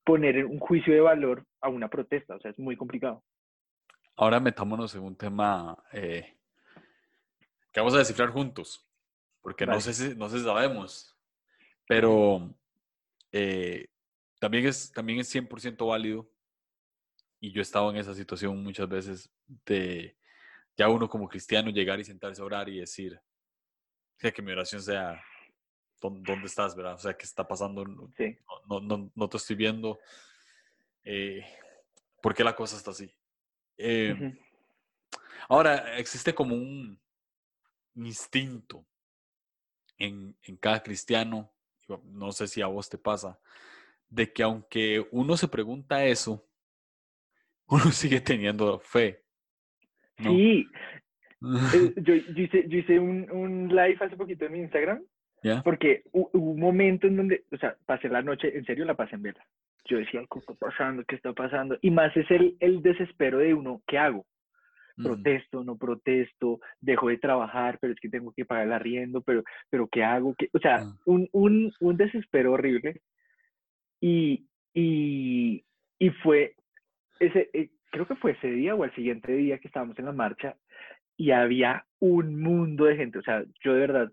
[0.05, 3.23] poner un juicio de valor a una protesta, o sea, es muy complicado.
[4.17, 6.37] Ahora metámonos en un tema eh,
[7.73, 8.87] que vamos a descifrar juntos,
[9.43, 11.15] porque no sé, si, no sé si sabemos,
[11.87, 12.55] pero
[13.33, 13.89] eh,
[14.41, 16.29] también, es, también es 100% válido,
[17.41, 19.31] y yo he estado en esa situación muchas veces,
[19.67, 20.17] de
[20.77, 23.21] ya uno como cristiano llegar y sentarse a orar y decir,
[24.17, 25.23] sea, que mi oración sea,
[26.01, 26.95] ¿dónde estás, verdad?
[26.95, 27.85] O sea, ¿qué está pasando?
[28.17, 28.37] Sí.
[28.69, 29.99] No, no, no, te estoy viendo.
[31.05, 31.45] Eh,
[32.21, 33.15] ¿Por qué la cosa está así?
[33.79, 34.35] Eh,
[35.49, 36.99] ahora, existe como un
[37.95, 38.85] instinto
[39.99, 41.53] en, en cada cristiano,
[42.05, 43.39] no sé si a vos te pasa,
[44.09, 46.47] de que aunque uno se pregunta eso,
[47.67, 49.23] uno sigue teniendo fe.
[50.19, 50.67] Sí, eh,
[51.97, 55.03] yo, yo, hice, yo hice un, un, live hace poquito en mi Instagram,
[55.63, 59.15] porque hubo un momento en donde, o sea, pasé la noche, en serio la pasé
[59.15, 59.47] en vela.
[59.89, 61.05] Yo decía, ¿qué está pasando?
[61.05, 61.79] ¿Qué está pasando?
[61.81, 64.27] Y más es el, el desespero de uno, ¿qué hago?
[64.97, 69.45] Protesto, no protesto, dejo de trabajar, pero es que tengo que pagar el arriendo, pero,
[69.69, 70.35] pero ¿qué hago?
[70.39, 70.49] ¿Qué?
[70.55, 70.97] O sea, ah.
[71.05, 73.03] un, un, un desespero horrible.
[74.01, 75.65] Y, y,
[75.99, 76.55] y fue,
[77.21, 80.13] ese, eh, creo que fue ese día o el siguiente día que estábamos en la
[80.13, 80.57] marcha,
[81.19, 83.19] y había un mundo de gente.
[83.19, 84.13] O sea, yo de verdad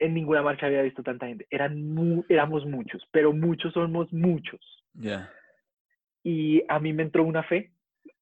[0.00, 1.46] en ninguna marcha había visto tanta gente.
[1.50, 4.60] Eran éramos muchos, pero muchos somos muchos.
[4.94, 5.30] Ya.
[6.24, 7.70] Y a mí me entró una fe,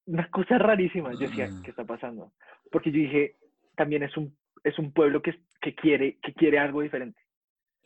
[0.05, 1.13] una cosa rarísima.
[1.13, 1.63] Yo decía, mm.
[1.63, 2.33] ¿qué está pasando?
[2.71, 3.37] Porque yo dije,
[3.77, 7.21] también es un, es un pueblo que, que, quiere, que quiere algo diferente.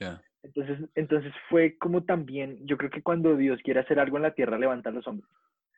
[0.01, 0.23] Ya.
[0.43, 4.35] Entonces, entonces fue como también, yo creo que cuando Dios quiere hacer algo en la
[4.35, 5.31] tierra, levanta los hombres.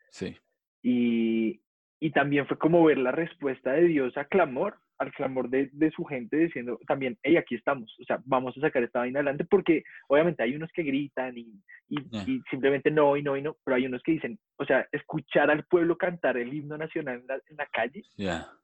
[0.08, 0.36] Sí.
[0.82, 1.60] Y,
[2.00, 5.90] y también fue como ver la respuesta de Dios a clamor, al clamor de, de,
[5.90, 9.44] su gente diciendo también, hey, aquí estamos, o sea, vamos a sacar esta vaina adelante
[9.44, 13.56] porque obviamente hay unos que gritan y, y, y, simplemente no y no y no,
[13.64, 17.26] pero hay unos que dicen, o sea, escuchar al pueblo cantar el himno nacional en
[17.26, 18.02] la, en la calle,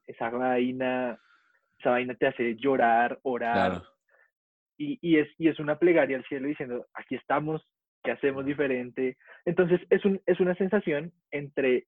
[0.07, 1.19] esa vaina,
[1.79, 3.83] esa vaina te hace llorar, orar.
[4.77, 7.61] Y, y, es, y es una plegaria al cielo diciendo, aquí estamos,
[8.03, 9.17] ¿qué hacemos diferente?
[9.45, 11.85] Entonces es, un, es una sensación entre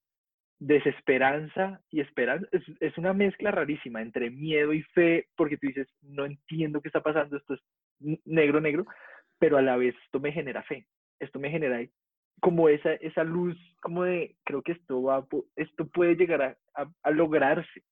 [0.65, 2.47] desesperanza y esperanza.
[2.51, 6.87] Es, es, una mezcla rarísima entre miedo y fe, porque tú dices, no entiendo qué
[6.87, 7.61] está pasando, esto es
[8.25, 8.85] negro, negro,
[9.39, 10.85] pero a la vez esto me genera fe,
[11.19, 11.85] esto me genera
[12.39, 17.11] como esa, esa luz, como de, creo que esto, va, esto puede llegar a, a,
[17.11, 17.83] lograrse,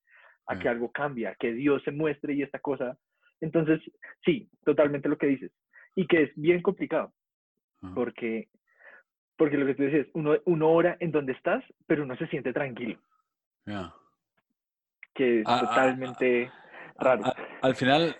[0.48, 0.72] a que mm.
[0.72, 2.98] algo cambie, a que Dios se muestre y esta cosa
[3.42, 3.82] Entonces,
[4.26, 5.52] sí, totalmente lo que dices.
[5.96, 7.14] Y que es bien complicado,
[7.94, 8.48] porque,
[9.42, 12.54] porque lo que tú dices, uno, uno ora en donde estás, pero uno se siente
[12.54, 13.02] tranquilo.
[15.16, 16.52] Que es ah, ah, totalmente
[16.96, 17.24] ah, raro.
[17.64, 18.16] al final,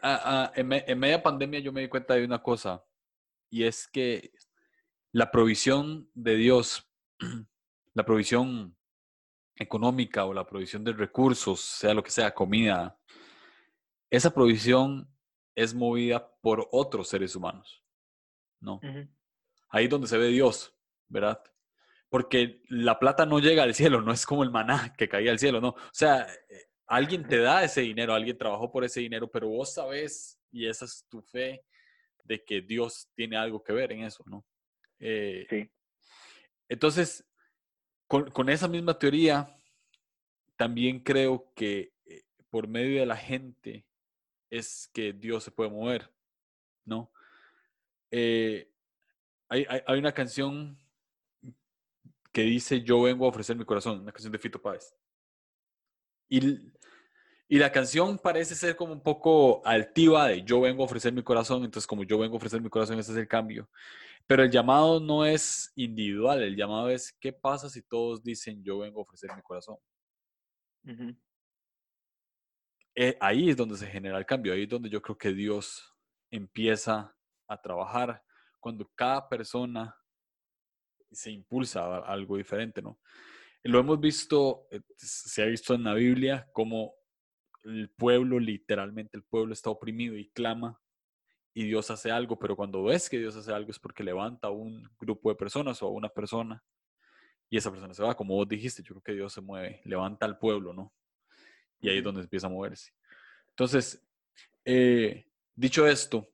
[0.56, 2.84] en, en media pandemia yo me di cuenta de una cosa,
[3.52, 4.32] y es que
[5.12, 6.92] la provisión de Dios,
[7.94, 8.76] la provisión
[9.56, 12.98] económica o la provisión de recursos, sea lo que sea, comida,
[14.10, 15.08] esa provisión
[15.54, 17.84] es movida por otros seres humanos,
[18.60, 18.82] ¿no?
[19.70, 20.76] Ahí es donde se ve Dios,
[21.12, 21.42] ¿verdad?
[22.10, 25.40] Porque la plata no llega al cielo, no es como el maná que caía al
[25.40, 25.70] cielo, no.
[25.70, 29.74] O sea, eh, alguien te da ese dinero, alguien trabajó por ese dinero, pero vos
[29.74, 31.64] sabes, y esa es tu fe,
[32.24, 34.46] de que Dios tiene algo que ver en eso, ¿no?
[35.00, 35.70] Eh, sí.
[36.70, 37.26] Entonces,
[38.08, 39.58] con, esa misma teoría,
[40.58, 43.86] también creo que eh, por medio de la gente
[44.50, 46.12] es que Dios se puede mover,
[46.86, 47.12] ¿no?
[48.12, 48.70] Eh,
[49.48, 50.78] hay, una canción
[52.32, 54.96] que dice Yo vengo a ofrecer mi corazón, una canción de Fito Páez.
[56.30, 56.72] Y,
[57.48, 61.24] y la canción parece ser como un poco altiva de Yo vengo a ofrecer mi
[61.24, 63.70] corazón, entonces como yo vengo a ofrecer mi corazón, ese es el cambio.
[64.28, 68.80] Pero el llamado no es individual, el llamado es ¿qué pasa si todos dicen yo
[68.80, 69.78] vengo a ofrecer mi corazón?
[72.96, 75.94] Eh, ahí es donde se genera el cambio, ahí es donde yo creo que Dios
[76.30, 77.16] empieza
[77.48, 78.24] a trabajar
[78.60, 79.96] cuando cada persona
[81.12, 83.00] se impulsa a algo diferente, ¿no?
[83.64, 86.94] Lo hemos visto, eh, se ha visto en la Biblia como
[87.64, 90.80] el pueblo, literalmente el pueblo está oprimido y clama
[91.54, 94.52] y Dios hace algo, pero cuando ves que Dios hace algo es porque levanta a
[94.52, 96.64] un grupo de personas o a una persona
[97.50, 100.26] y esa persona se va, como vos dijiste, yo creo que Dios se mueve, levanta
[100.26, 100.94] al pueblo, ¿no?
[101.82, 102.94] Y ahí es donde empieza a moverse.
[103.50, 104.02] Entonces,
[104.64, 106.30] eh, dicho esto,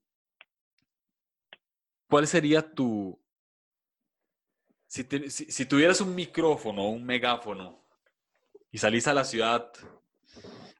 [2.08, 3.20] ¿cuál sería tu...
[4.98, 7.86] Si, si, tuvieras un micrófono o un megáfono
[8.72, 9.72] y salís a la ciudad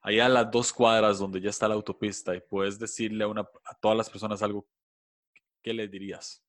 [0.02, 3.42] allá a las dos cuadras donde ya está la autopista y puedes decirle a, una,
[3.42, 4.66] a todas las personas algo,
[5.62, 6.44] ¿qué les dirías?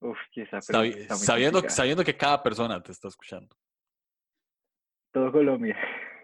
[0.00, 3.56] Uf, quizá, sabiendo, sabiendo que cada persona te está escuchando.
[5.12, 5.78] Todo Colombia.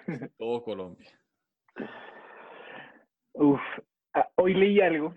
[0.36, 1.08] Todo Colombia.
[3.32, 3.60] Uf,
[4.12, 5.14] ah, hoy leí algo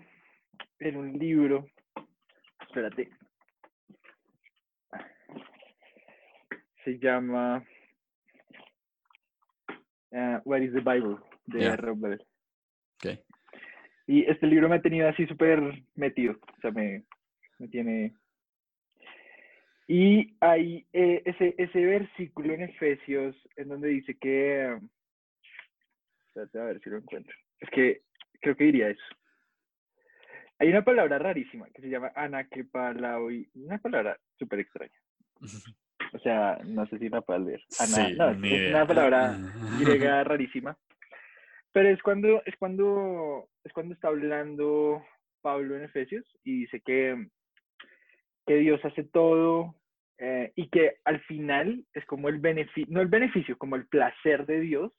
[0.78, 1.66] en un libro.
[2.62, 3.10] Espérate.
[6.84, 7.64] Se llama
[10.12, 11.18] uh, What is the Bible?
[11.46, 11.76] de yeah.
[11.76, 12.22] Robert.
[12.96, 13.20] Okay.
[14.06, 15.60] Y este libro me ha tenido así súper
[15.94, 17.04] metido, o sea, me,
[17.58, 18.14] me tiene...
[19.86, 24.78] Y hay eh, ese, ese versículo en Efesios en donde dice que...
[26.28, 27.34] Espérate a ver si lo encuentro.
[27.60, 28.02] Es que
[28.40, 29.04] creo que diría eso.
[30.58, 34.98] Hay una palabra rarísima que se llama anakepalaoi, una palabra súper extraña.
[36.14, 37.62] O sea, no sé si la puedes leer.
[38.16, 39.36] no, es una palabra
[39.80, 40.78] griega rarísima.
[41.72, 45.04] Pero es cuando, es cuando, es cuando está hablando
[45.42, 47.26] Pablo en Efesios y dice que,
[48.46, 49.74] que Dios hace todo
[50.18, 54.46] eh, y que al final es como el beneficio, no el beneficio, como el placer
[54.46, 54.92] de Dios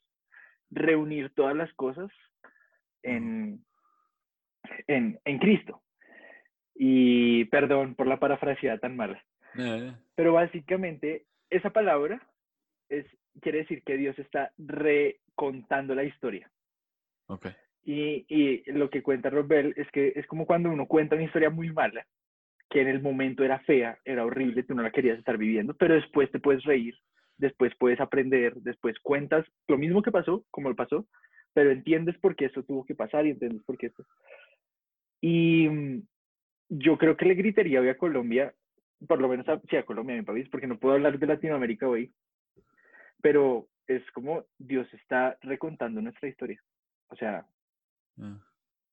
[0.70, 2.12] reunir todas las cosas
[3.04, 3.64] en,
[4.88, 5.82] en, en Cristo.
[6.76, 9.24] Y perdón por la parafraseada tan mala.
[9.58, 9.94] Eh.
[10.16, 12.22] Pero básicamente esa palabra
[12.90, 13.06] es,
[13.42, 16.50] quiere decir que Dios está recontando la historia.
[17.28, 17.54] Okay.
[17.84, 21.50] Y, y, lo que cuenta Robel es que es como cuando uno cuenta una historia
[21.50, 22.06] muy mala,
[22.70, 25.96] que en el momento era fea, era horrible, tú no la querías estar viviendo, pero
[25.96, 26.96] después te puedes reír,
[27.38, 31.08] después puedes aprender, después cuentas lo mismo que pasó, como lo pasó,
[31.54, 34.06] pero entiendes por qué eso tuvo que pasar y entiendes por qué esto.
[35.22, 36.08] Y mm,
[36.70, 38.54] yo creo que le gritaría hoy a Colombia
[39.08, 41.88] por lo menos a, sí, a Colombia, mi país, porque no puedo hablar de Latinoamérica
[41.88, 42.12] hoy,
[43.22, 46.62] pero es como Dios está recontando nuestra historia.
[47.10, 47.46] O sea,
[48.22, 48.38] ah.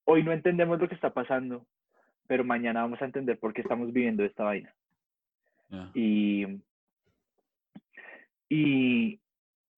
[0.05, 1.67] hoy no entendemos lo que está pasando,
[2.27, 4.75] pero mañana vamos a entender por qué estamos viviendo esta vaina.
[5.95, 6.45] Y,
[8.51, 9.19] y,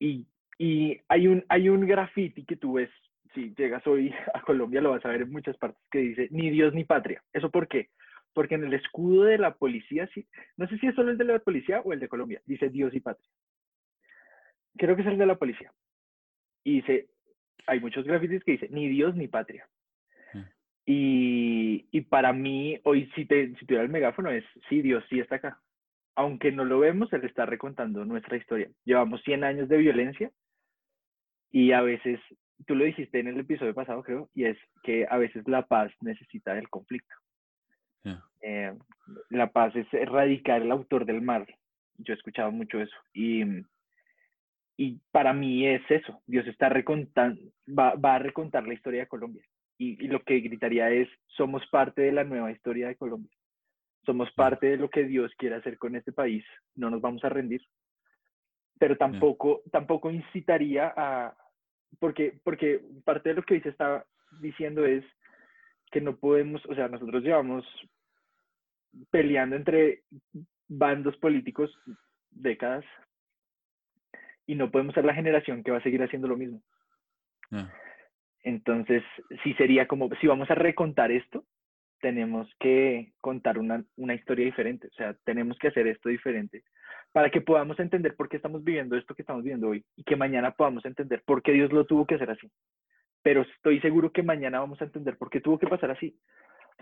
[0.00, 0.26] y,
[0.58, 2.90] y, hay un, hay un graffiti que tú ves,
[3.32, 6.50] si llegas hoy a Colombia lo vas a ver en muchas partes, que dice, ni
[6.50, 7.22] Dios ni patria.
[7.32, 7.90] ¿Eso por qué?
[8.34, 10.08] Porque en el escudo de la policía,
[10.56, 12.92] no sé si es solo el de la policía o el de Colombia, dice Dios
[12.94, 13.28] y patria.
[14.76, 15.72] Creo que es el de la policía.
[16.64, 17.08] Y dice,
[17.66, 19.66] hay muchos grafitis que dice ni Dios ni patria.
[20.32, 20.40] Mm.
[20.86, 25.20] Y, y, para mí, hoy si, te, si tuviera el megáfono es, sí, Dios sí
[25.20, 25.60] está acá.
[26.16, 28.68] Aunque no lo vemos, Él está recontando nuestra historia.
[28.84, 30.30] Llevamos 100 años de violencia
[31.50, 32.20] y a veces
[32.66, 35.92] tú lo dijiste en el episodio pasado, creo, y es que a veces la paz
[36.00, 37.14] necesita del conflicto.
[38.46, 38.76] Eh,
[39.30, 41.46] la paz es erradicar el autor del mal.
[41.96, 42.94] Yo he escuchado mucho eso.
[43.14, 43.42] Y,
[44.76, 46.20] y para mí es eso.
[46.26, 49.42] Dios está recontando, va, va a recontar la historia de Colombia.
[49.78, 53.32] Y, y, lo que gritaría es, somos parte de la nueva historia de Colombia.
[54.04, 56.44] Somos parte de lo que Dios quiere hacer con este país.
[56.74, 57.62] No nos vamos a rendir.
[58.78, 61.34] Pero tampoco, tampoco incitaría a,
[61.98, 64.04] porque, porque parte de lo que dice está
[64.40, 65.02] diciendo es
[65.90, 67.64] que no podemos, o sea, nosotros llevamos
[69.10, 70.02] peleando entre
[70.68, 71.70] bandos políticos
[72.30, 72.84] décadas
[74.46, 76.62] y no podemos ser la generación que va a seguir haciendo lo mismo.
[78.42, 79.02] Entonces,
[79.42, 81.44] sí sería como, si vamos a recontar esto,
[82.00, 86.62] tenemos que contar una, una historia diferente, o sea, tenemos que hacer esto diferente
[87.14, 90.16] para que podamos entender por qué estamos viviendo esto que estamos viviendo hoy y que
[90.16, 92.50] mañana podamos entender por qué Dios lo tuvo que hacer así.
[93.22, 96.18] Pero estoy seguro que mañana vamos a entender por qué tuvo que pasar así.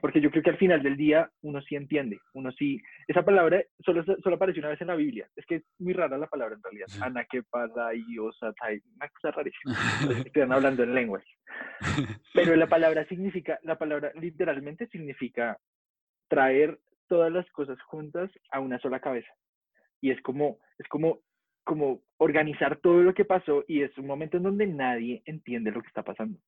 [0.02, 2.82] Porque yo creo que al final del día uno sí entiende, uno sí...
[3.06, 5.28] Esa palabra solo, solo apareció una vez en la Biblia.
[5.36, 6.88] Es que es muy rara la palabra en realidad.
[7.00, 9.74] Ana, que para, y osatai, una cosa rarísima.
[10.26, 11.24] Están hablando en lenguas.
[12.34, 15.56] Pero la palabra significa, la palabra literalmente significa
[16.28, 19.32] traer todas las cosas juntas a una sola cabeza
[20.02, 21.20] y es como, es como,
[21.64, 25.80] como organizar todo lo que pasó y es un momento en donde nadie entiende lo
[25.80, 26.38] que está pasando.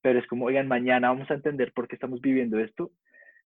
[0.00, 2.92] Pero es como, oigan, mañana vamos a entender por qué estamos viviendo esto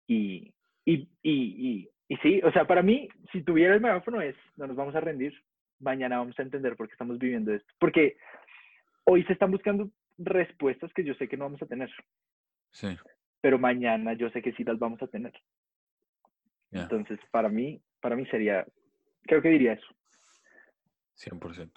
[0.07, 0.53] y,
[0.85, 4.77] y, y, y, sí, o sea, para mí, si tuviera el megáfono es, no nos
[4.77, 5.35] vamos a rendir,
[5.81, 7.73] mañana vamos a entender por qué estamos viviendo esto.
[7.79, 8.17] Porque
[9.05, 11.91] hoy se están buscando respuestas que yo sé que no vamos a tener.
[12.71, 12.97] Sí.
[13.41, 15.33] Pero mañana yo sé que sí las vamos a tener.
[16.71, 18.67] Entonces, para mí, para mí sería
[19.29, 19.87] Creo que diría eso.
[21.17, 21.71] 100%.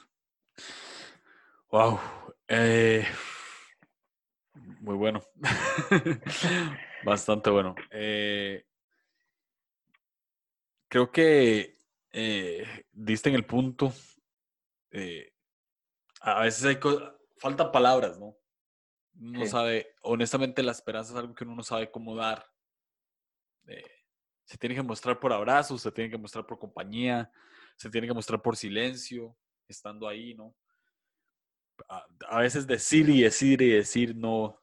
[1.69, 1.99] Wow.
[2.47, 3.03] Eh,
[4.53, 5.21] muy bueno.
[7.05, 7.75] Bastante bueno.
[7.91, 8.65] Eh,
[10.87, 11.77] creo que
[12.11, 13.93] eh, diste en el punto.
[16.21, 16.79] a veces hay
[17.37, 18.35] faltan palabras, ¿no?
[19.19, 22.51] Uno sabe, honestamente, la esperanza es algo que uno no sabe cómo dar
[24.51, 27.31] se tiene que mostrar por abrazos, se tiene que mostrar por compañía,
[27.77, 30.53] se tiene que mostrar por silencio, estando ahí, ¿no?
[31.87, 34.59] A, veces decir y decir y decir no,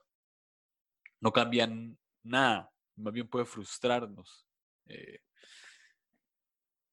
[1.20, 4.46] no cambian nada, más bien puede frustrarnos.
[4.86, 5.20] Eh,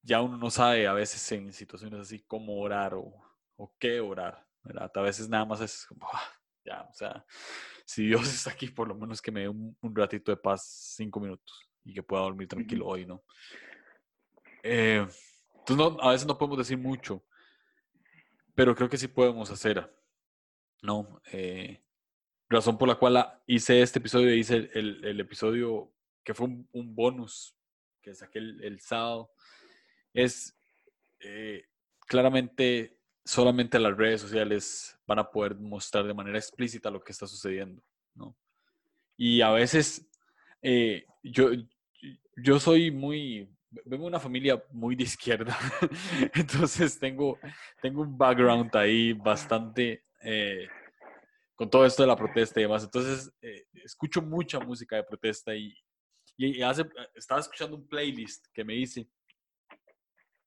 [0.02, 3.12] ya uno no sabe a veces en situaciones así cómo orar o,
[3.56, 4.90] o qué orar, ¿verdad?
[4.94, 6.32] A veces nada más es como, ah,
[6.64, 7.24] ya, o sea,
[7.84, 11.20] si Dios está aquí, por lo menos que me dé un ratito de paz, cinco
[11.20, 13.24] minutos y que pueda dormir tranquilo hoy, ¿no?
[14.62, 15.06] Eh,
[15.58, 17.24] entonces, no, a veces no podemos decir mucho,
[18.54, 19.92] pero creo que sí podemos hacer,
[20.86, 21.20] ¿no?
[21.32, 21.82] Eh,
[22.48, 25.92] razón por la cual hice este episodio, hice el, el, episodio
[26.24, 27.56] que fue un, bonus
[28.00, 29.32] que saqué el, el sábado,
[30.14, 30.56] es
[31.18, 31.64] eh,
[32.06, 37.26] claramente solamente las redes sociales van a poder mostrar de manera explícita lo que está
[37.26, 37.82] sucediendo,
[38.14, 38.36] ¿no?
[39.16, 40.08] Y a veces
[41.22, 41.50] yo,
[42.36, 43.48] yo soy muy,
[43.84, 45.56] vengo de una familia muy de izquierda,
[46.34, 47.38] entonces tengo,
[47.82, 50.68] tengo un background ahí bastante eh,
[51.54, 52.84] con todo esto de la protesta y demás.
[52.84, 55.74] Entonces, eh, escucho mucha música de protesta y,
[56.36, 59.08] y hace, estaba escuchando un playlist que me hice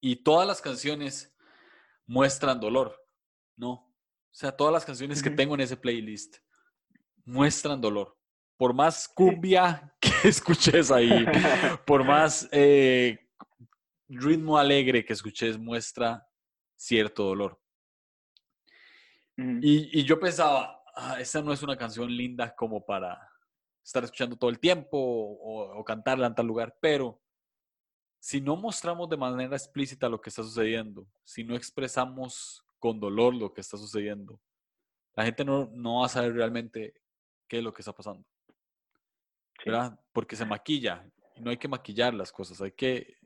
[0.02, 1.36] y todas las canciones
[2.06, 2.96] muestran dolor,
[3.58, 3.72] ¿no?
[3.72, 6.38] O sea, todas las canciones que tengo en ese playlist
[7.26, 8.20] muestran dolor
[8.60, 11.26] por más cumbia que escuches ahí,
[11.86, 13.18] por más eh,
[14.10, 16.28] ritmo alegre que escuches, muestra
[16.76, 17.58] cierto dolor.
[19.62, 23.30] Y, yo pensaba, ah, esa no es una canción linda como para
[23.84, 27.22] estar escuchando todo el tiempo o, cantarla en tal lugar, pero
[28.20, 33.34] si no mostramos de manera explícita lo que está sucediendo, si no expresamos con dolor
[33.34, 34.40] lo que está sucediendo,
[35.16, 36.94] la gente no, no va a saber realmente
[37.48, 38.26] qué es lo que está pasando.
[40.14, 43.18] Porque se maquilla y no hay que maquillar las cosas, hay que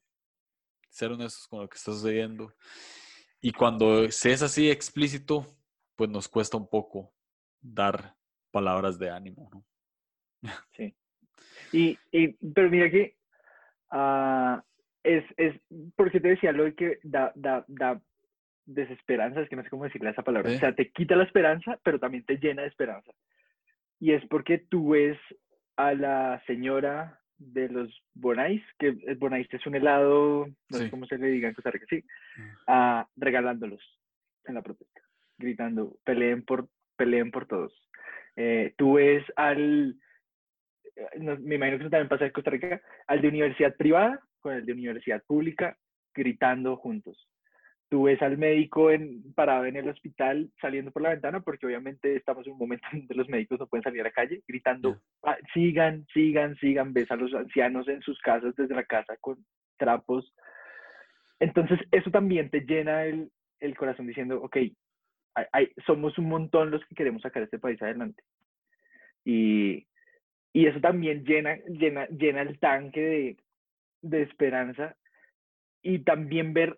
[0.90, 2.54] ser honestos con lo que está sucediendo.
[3.42, 5.46] Y cuando se es así explícito,
[5.96, 7.14] pues nos cuesta un poco
[7.62, 8.16] dar
[8.52, 9.66] palabras de ánimo, ¿no?
[10.76, 10.96] Sí.
[11.72, 13.16] Y, y pero mira que
[13.92, 14.62] uh,
[15.04, 15.60] es, es,
[15.96, 18.02] porque te decía lo que da, da, da
[18.66, 20.52] desesperanza, es que no sé cómo decirle esa palabra.
[20.52, 23.12] O sea, te quita la esperanza, pero también te llena de esperanza.
[24.00, 25.18] Y es porque tú ves
[25.76, 31.06] a la señora de los Bonais, que el Bonais es un helado, no sé cómo
[31.06, 32.04] se le diga en Costa Rica, sí,
[32.38, 33.02] mm.
[33.18, 33.82] regalándolos
[34.46, 35.02] en la protesta,
[35.44, 37.74] gritando, peleen por peleen por todos.
[38.36, 39.96] Eh, tú ves al,
[40.96, 44.54] eh, me imagino que eso también pasa en Costa Rica, al de universidad privada con
[44.54, 45.78] el de universidad pública
[46.14, 47.30] gritando juntos.
[47.90, 52.16] Tú ves al médico en, parado en el hospital saliendo por la ventana, porque obviamente
[52.16, 55.38] estamos en un momento donde los médicos no pueden salir a la calle, gritando, ah,
[55.54, 56.94] sigan, sigan, sigan.
[56.94, 59.46] Ves a los ancianos en sus casas, desde la casa, con
[59.78, 60.34] trapos.
[61.40, 63.30] Entonces, eso también te llena el,
[63.60, 64.58] el corazón diciendo, ok,
[65.86, 68.24] somos un montón los que queremos sacar este país adelante.
[69.26, 69.88] Y,
[70.54, 73.38] y eso también llena, llena, llena el tanque de,
[74.02, 74.96] de esperanza
[75.82, 76.78] y también ver,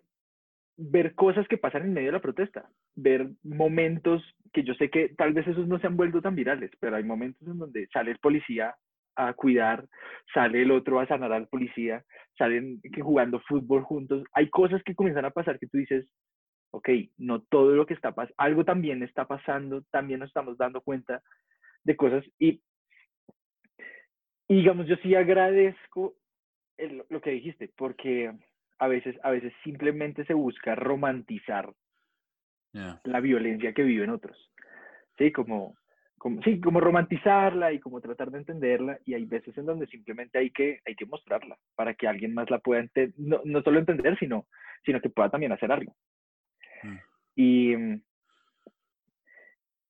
[0.76, 5.10] ver cosas que pasan en medio de la protesta, ver momentos que yo sé que
[5.10, 8.10] tal vez esos no se han vuelto tan virales, pero hay momentos en donde sale
[8.10, 8.74] el policía
[9.16, 9.86] a cuidar,
[10.32, 12.04] sale el otro a sanar al policía,
[12.36, 16.06] salen que jugando fútbol juntos, hay cosas que comienzan a pasar que tú dices,
[16.70, 16.88] ok,
[17.18, 21.22] no todo lo que está pasando, algo también está pasando, también nos estamos dando cuenta
[21.84, 22.60] de cosas y,
[24.48, 26.14] digamos, yo sí agradezco
[27.08, 28.32] lo que dijiste, porque
[28.78, 31.72] a veces, a veces simplemente se busca romantizar
[33.04, 34.52] la violencia que viven otros,
[35.16, 35.32] ¿sí?
[35.32, 35.76] Como,
[36.18, 40.38] como, sí, como romantizarla y como tratar de entenderla y hay veces en donde simplemente
[40.38, 43.78] hay que, hay que mostrarla para que alguien más la pueda entender, no, no solo
[43.78, 44.46] entender, sino,
[44.84, 45.96] sino que pueda también hacer algo.
[46.82, 46.96] Mm.
[47.36, 48.02] Y, mm,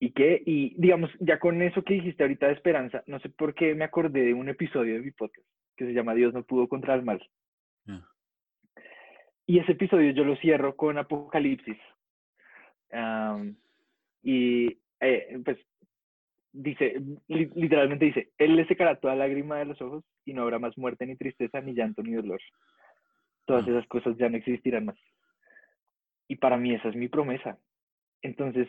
[0.01, 3.55] y que, y digamos, ya con eso que dijiste ahorita de esperanza, no sé por
[3.55, 6.69] qué me acordé de un episodio de mi podcast que se llama Dios no pudo
[6.69, 7.23] contra el mal.
[9.49, 11.79] Y ese episodio yo lo cierro con Apocalipsis.
[14.23, 15.59] y eh, pues
[16.53, 20.77] dice, literalmente dice, Él le secará toda lágrima de los ojos y no habrá más
[20.77, 22.41] muerte, ni tristeza, ni llanto, ni dolor.
[23.45, 24.97] Todas esas cosas ya no existirán más.
[26.29, 27.59] Y para mí esa es mi promesa.
[28.23, 28.69] Entonces,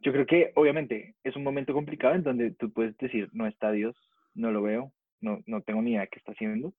[0.00, 3.70] yo creo que obviamente es un momento complicado en donde tú puedes decir, no está
[3.72, 3.96] Dios,
[4.34, 6.72] no lo veo, no, no tengo ni idea de qué está haciendo.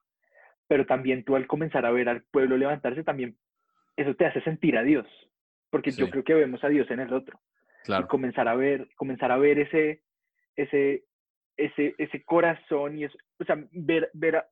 [0.66, 3.36] Pero también tú al comenzar a ver al pueblo levantarse, también
[3.96, 5.06] eso te hace sentir a Dios.
[5.70, 7.40] Porque yo creo que vemos a Dios en el otro.
[7.84, 8.04] Claro.
[8.04, 10.02] Y comenzar a ver, comenzar a ver ese,
[10.56, 11.04] ese,
[11.56, 14.46] ese, ese corazón y eso, o sea, ver, ver a,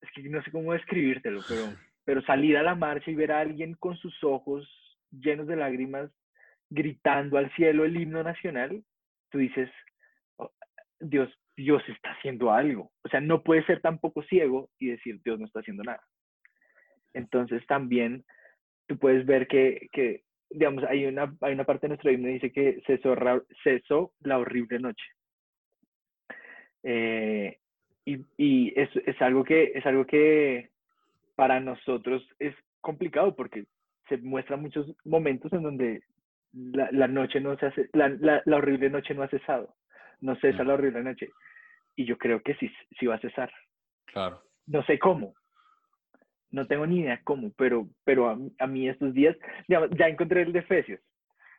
[0.00, 1.62] es que no sé cómo describírtelo, pero
[2.08, 4.66] pero salir a la marcha y ver a alguien con sus ojos
[5.10, 6.10] llenos de lágrimas
[6.70, 8.82] gritando al cielo el himno nacional,
[9.30, 9.68] tú dices,
[10.38, 10.50] oh,
[11.00, 12.92] Dios, Dios está haciendo algo.
[13.04, 16.00] O sea, no puede ser tampoco ciego y decir, Dios no está haciendo nada.
[17.12, 18.24] Entonces también
[18.86, 22.32] tú puedes ver que, que digamos, hay una, hay una parte de nuestro himno que
[22.32, 23.14] dice que cesó,
[23.62, 25.04] cesó la horrible noche.
[26.84, 27.58] Eh,
[28.06, 30.70] y, y es, es, algo que, es algo que
[31.38, 33.64] para nosotros es complicado porque
[34.08, 36.02] se muestran muchos momentos en donde
[36.52, 38.08] la, noche no se hace, la,
[38.44, 39.76] la, horrible noche no ha cesado,
[40.20, 41.30] no cesa la horrible noche.
[41.94, 42.68] Y yo creo que sí,
[42.98, 43.52] sí va a cesar.
[44.06, 44.42] Claro.
[44.66, 45.34] No sé cómo,
[46.50, 49.36] no tengo ni idea cómo, pero, pero a, mí estos días,
[49.68, 51.00] ya, ya encontré el de Efesios.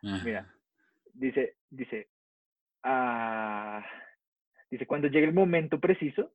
[0.02, 0.54] Mira,
[1.14, 2.10] dice, dice,
[2.84, 3.86] ah,
[4.70, 6.34] dice, cuando llegue el momento preciso,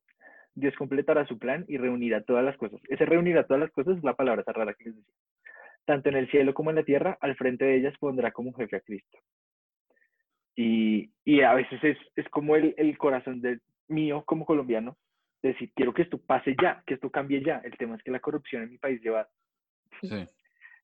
[0.55, 2.81] Dios completará su plan y reunirá todas las cosas.
[2.89, 5.13] Ese reunirá todas las cosas es la palabra esa rara que les decía.
[5.85, 8.77] Tanto en el cielo como en la tierra, al frente de ellas pondrá como jefe
[8.77, 9.19] a Cristo.
[10.55, 14.97] Y, y a veces es, es como el, el, corazón de, mío como colombiano,
[15.43, 17.61] decir, quiero que esto pase ya, que esto cambie ya.
[17.63, 19.27] El tema es que la corrupción en mi país lleva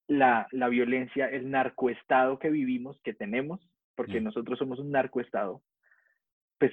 [0.07, 3.65] la, la violencia, el narcoestado que vivimos, que tenemos,
[3.95, 4.26] porque mm.
[4.26, 5.61] nosotros somos un narcoestado,
[6.59, 6.72] pues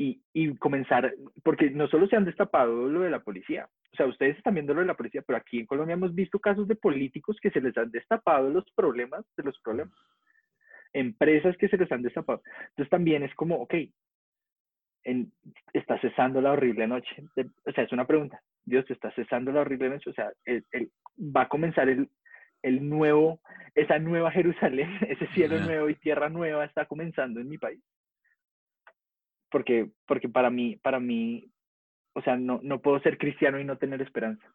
[0.00, 4.06] y, y, comenzar, porque no solo se han destapado lo de la policía, o sea,
[4.06, 6.76] ustedes están viendo lo de la policía, pero aquí en Colombia hemos visto casos de
[6.76, 9.98] políticos que se les han destapado los problemas de los problemas,
[10.92, 12.40] empresas que se les han destapado.
[12.68, 13.74] Entonces también es como, ok,
[15.02, 15.32] en,
[15.72, 17.24] está cesando la horrible noche.
[17.66, 18.40] O sea, es una pregunta.
[18.64, 20.10] Dios, ¿está cesando la horrible noche?
[20.10, 20.64] O sea, el,
[21.18, 22.08] va a comenzar el,
[22.62, 23.40] el nuevo,
[23.74, 27.82] esa nueva Jerusalén, ese cielo nuevo y tierra nueva está comenzando en mi país
[29.50, 31.50] porque, porque para mí, para mí,
[32.14, 34.46] o sea, no, no puedo ser cristiano y no tener esperanza.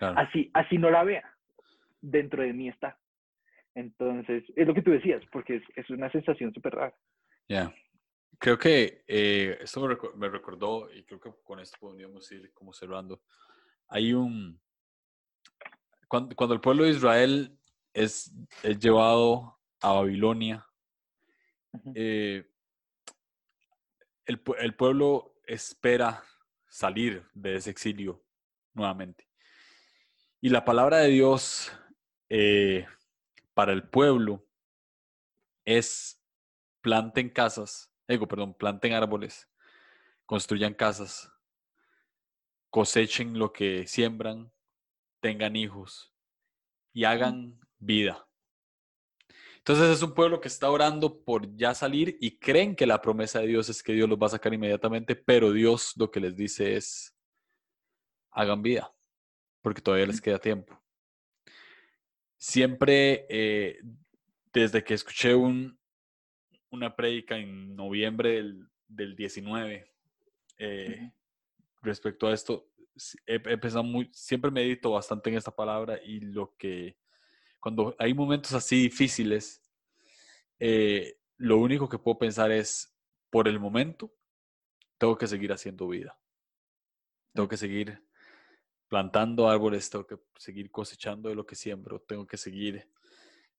[0.00, 1.36] Así, así no la vea,
[2.00, 2.98] dentro de mí está.
[3.74, 6.94] Entonces, es lo que tú decías, porque es, es una sensación súper rara.
[7.48, 7.72] Ya.
[8.38, 9.86] Creo que eh, esto
[10.16, 13.22] me, recordó, y creo que con esto podríamos ir como cerrando.
[13.88, 14.60] Hay un.
[16.08, 17.56] Cuando, cuando el pueblo de Israel
[17.92, 18.32] es,
[18.62, 20.66] es llevado a Babilonia,
[21.94, 22.44] eh,
[24.26, 26.24] el, el pueblo espera
[26.68, 28.24] salir de ese exilio
[28.72, 29.28] nuevamente.
[30.40, 31.72] Y la palabra de Dios
[32.28, 32.86] eh,
[33.54, 34.46] para el pueblo
[35.64, 36.22] es
[36.80, 39.48] planten casas, digo, perdón, planten árboles,
[40.26, 41.30] construyan casas,
[42.68, 44.52] cosechen lo que siembran,
[45.20, 46.12] tengan hijos
[46.92, 48.23] y hagan vida.
[49.66, 53.40] Entonces es un pueblo que está orando por ya salir y creen que la promesa
[53.40, 56.36] de Dios es que Dios los va a sacar inmediatamente, pero Dios lo que les
[56.36, 57.16] dice es,
[58.32, 58.94] hagan vida,
[59.62, 60.78] porque todavía les queda tiempo.
[62.36, 63.80] Siempre, eh,
[64.52, 65.78] desde que escuché un,
[66.68, 69.90] una prédica en noviembre del, del 19,
[70.58, 71.10] eh,
[71.80, 72.68] respecto a esto,
[73.26, 76.98] he, he muy, siempre medito bastante en esta palabra y lo que
[77.64, 79.62] cuando hay momentos así difíciles,
[80.58, 82.94] eh, lo único que puedo pensar es,
[83.30, 84.12] por el momento,
[84.98, 86.14] tengo que seguir haciendo vida.
[87.32, 88.06] Tengo que seguir
[88.86, 92.86] plantando árboles, tengo que seguir cosechando de lo que siembro, tengo que seguir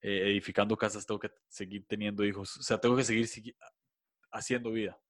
[0.01, 3.27] eh, edificando casas, tengo que seguir teniendo hijos, o sea, tengo que seguir,
[4.31, 5.01] haciendo vida.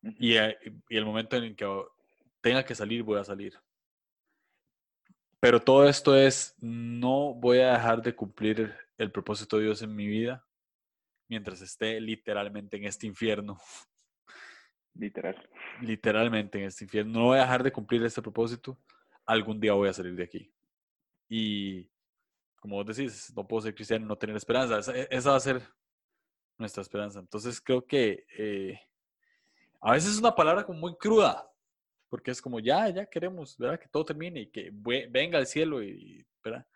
[0.00, 1.66] y, y el momento en el que
[2.40, 3.60] tenga que salir, voy a salir.
[5.40, 9.94] Pero todo esto es, no voy a dejar de cumplir el propósito de Dios en
[9.94, 10.44] mi vida
[11.28, 13.60] mientras esté literalmente en este infierno.
[14.94, 15.48] Literal.
[15.80, 17.20] Literalmente en este infierno.
[17.20, 18.78] No voy a dejar de cumplir este propósito.
[19.26, 20.52] Algún día voy a salir de aquí.
[21.28, 21.88] Y
[22.60, 24.92] como vos decís, no puedo ser cristiano y no tener esperanza.
[25.10, 25.62] Esa, va a ser
[26.56, 27.20] nuestra esperanza.
[27.20, 28.80] Entonces creo que eh,
[29.80, 31.48] a veces es una palabra como muy cruda,
[32.08, 33.78] porque es como, ya, ya queremos, ¿verdad?
[33.78, 36.66] Que todo termine y que venga el cielo, y, ¿verdad?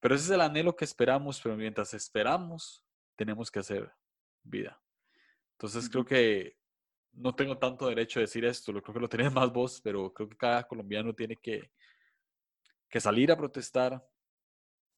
[0.00, 2.84] Pero ese es el anhelo que esperamos, pero mientras esperamos,
[3.16, 3.90] tenemos que hacer
[4.42, 4.80] vida.
[5.52, 6.56] Entonces creo que
[7.12, 10.12] no tengo tanto derecho a decir esto, lo creo que lo tenés más vos, pero
[10.12, 11.70] creo que cada colombiano tiene que,
[12.88, 14.04] que salir a protestar,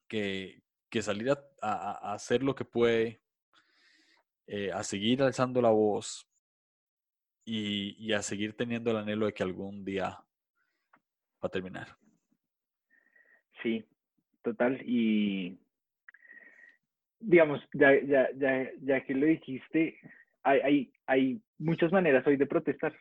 [0.09, 3.21] que, que salir a, a, hacer lo que puede,
[4.47, 6.27] eh, a seguir alzando la voz,
[7.45, 11.89] y, a seguir teniendo el anhelo de que algún día va a terminar.
[13.63, 13.85] Sí,
[14.43, 14.81] total.
[14.85, 15.59] Y
[17.21, 19.99] digamos, ya, ya, ya, ya que lo dijiste,
[20.43, 22.95] hay, hay, hay muchas maneras hoy de protestar.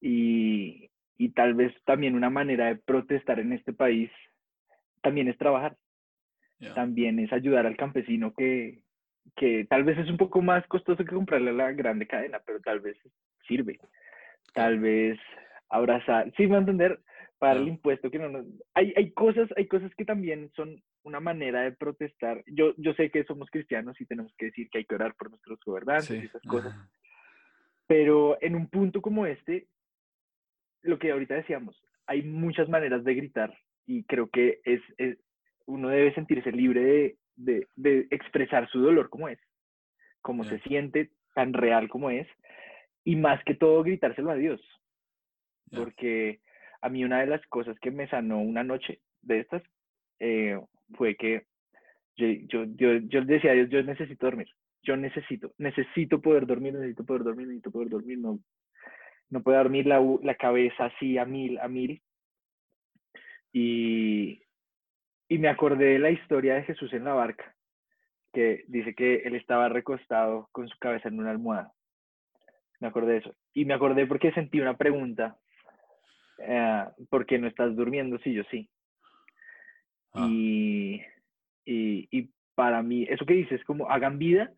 [0.00, 4.10] Y, y tal vez también una manera de protestar en este país
[5.02, 5.76] también es trabajar.
[6.74, 8.81] También es ayudar al campesino que,
[9.36, 12.60] que tal vez es un poco más costoso que comprarle a la grande cadena, pero
[12.60, 12.96] tal vez
[13.46, 13.78] sirve.
[14.54, 15.18] Tal vez
[15.68, 17.00] abrazar, sí, me a entender,
[17.38, 18.44] para el impuesto que no
[18.74, 22.44] Hay, hay, cosas, hay cosas que también son una manera de protestar.
[22.46, 25.30] Yo, yo sé que somos cristianos y tenemos que decir que hay que orar por
[25.30, 26.72] nuestros gobernantes y esas cosas.
[27.88, 29.66] Pero en un punto como este,
[30.82, 35.18] lo que ahorita decíamos, hay muchas maneras de gritar y creo que es, es
[35.66, 37.66] uno debe sentirse libre de, de,
[38.10, 39.38] expresar su dolor como es,
[40.20, 42.26] como se siente, tan real como es,
[43.04, 44.60] y más que todo gritárselo a Dios.
[45.70, 46.40] Porque
[46.82, 49.62] a mí una de las cosas que me sanó una noche de estas
[50.20, 50.60] eh,
[50.94, 51.46] fue que
[52.16, 54.48] yo, yo, yo, yo decía a Dios, yo necesito dormir,
[54.82, 58.38] yo necesito, necesito poder dormir, necesito poder dormir, necesito poder dormir, no,
[59.30, 62.02] no puedo dormir la, la cabeza así a mil, a mil.
[63.52, 64.42] Y,
[65.32, 67.54] y me acordé de la historia de Jesús en la barca,
[68.34, 71.72] que dice que él estaba recostado con su cabeza en una almohada.
[72.80, 73.34] Me acordé de eso.
[73.54, 75.38] Y me acordé porque sentí una pregunta.
[76.36, 78.18] Eh, ¿Por qué no estás durmiendo?
[78.18, 78.68] Sí, yo sí.
[80.12, 80.26] Ah.
[80.28, 81.00] Y,
[81.64, 84.52] y, y para mí, eso que dices, como hagan vida,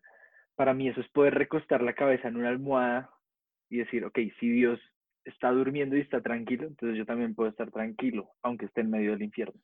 [0.55, 3.09] para mí eso es poder recostar la cabeza en una almohada
[3.69, 4.81] y decir, ok, si Dios
[5.23, 9.11] está durmiendo y está tranquilo, entonces yo también puedo estar tranquilo, aunque esté en medio
[9.11, 9.61] del infierno.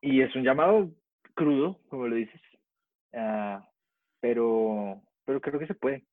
[0.00, 0.90] Y es un llamado
[1.34, 2.40] crudo, como lo dices,
[3.14, 3.68] ah,
[4.20, 6.04] pero, pero creo que se puede.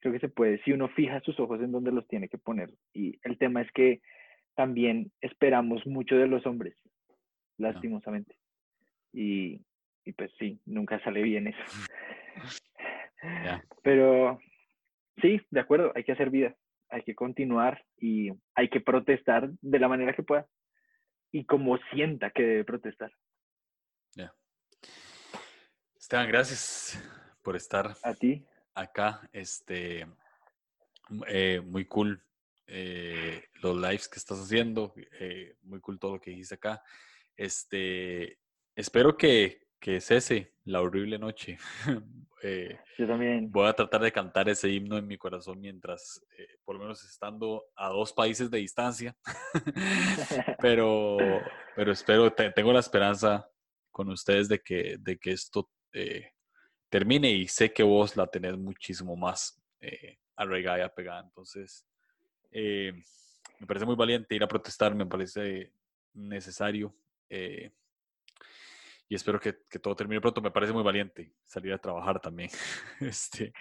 [0.00, 2.70] Creo que se puede, si uno fija sus ojos en donde los tiene que poner.
[2.92, 4.00] Y el tema es que
[4.54, 6.76] también esperamos mucho de los hombres,
[7.56, 8.34] lastimosamente.
[9.12, 9.60] Y,
[10.04, 11.62] y pues sí, nunca sale bien eso.
[13.82, 14.40] Pero
[15.20, 16.56] sí, de acuerdo, hay que hacer vida,
[16.88, 20.46] hay que continuar y hay que protestar de la manera que pueda
[21.32, 23.10] y como sienta que debe protestar.
[24.14, 24.32] Ya.
[25.96, 27.02] Esteban, gracias
[27.42, 29.28] por estar a ti acá.
[29.32, 30.06] Este,
[31.26, 32.22] eh, muy cool
[32.66, 36.82] eh, los lives que estás haciendo, eh, muy cool todo lo que dijiste acá.
[37.36, 38.38] Este,
[38.76, 41.58] espero que, que cese la horrible noche.
[42.44, 43.52] Eh, Yo también.
[43.52, 47.04] Voy a tratar de cantar ese himno en mi corazón mientras, eh, por lo menos
[47.04, 49.16] estando a dos países de distancia.
[50.60, 51.18] pero,
[51.76, 53.48] pero espero, tengo la esperanza
[53.92, 56.32] con ustedes de que, de que esto eh,
[56.88, 59.62] termine y sé que vos la tenés muchísimo más
[60.34, 61.20] arraigada y apegada.
[61.20, 61.86] Entonces,
[62.50, 62.92] eh,
[63.60, 65.72] me parece muy valiente ir a protestar, me parece
[66.12, 66.92] necesario.
[67.30, 67.70] Eh,
[69.12, 70.40] y espero que, todo termine pronto.
[70.40, 72.48] Me parece muy valiente salir a trabajar también
[73.00, 73.52] este,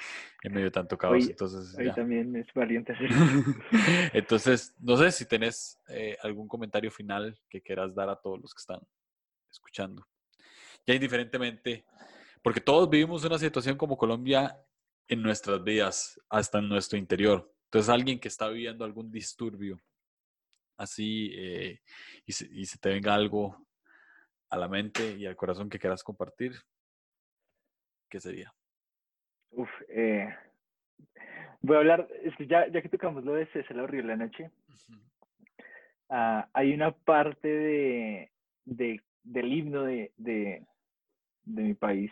[0.44, 1.28] en medio de tanto caos.
[1.28, 2.96] Entonces, también es valiente
[4.14, 8.54] Entonces, no sé si tenés eh, algún comentario final que quieras dar a todos los
[8.54, 8.80] que están
[9.52, 10.08] escuchando.
[10.88, 11.84] Ya indiferentemente,
[12.42, 14.58] porque todos vivimos una situación como Colombia
[15.10, 17.54] en nuestras vidas, hasta en nuestro interior.
[17.66, 19.82] Entonces, alguien que está viviendo algún disturbio
[20.78, 21.82] así eh,
[22.26, 23.68] y, se, te venga algo
[24.52, 26.52] a la mente y al corazón que quieras compartir,
[28.10, 28.54] ¿qué sería?
[29.52, 30.28] Uf, eh,
[31.62, 32.08] voy a hablar,
[32.48, 34.52] ya, ya que tocamos lo de César la horrible noche,
[36.10, 38.32] ah, hay una parte de,
[38.66, 40.66] del himno de, de,
[41.46, 42.12] mi país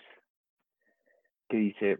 [1.49, 1.99] que dice,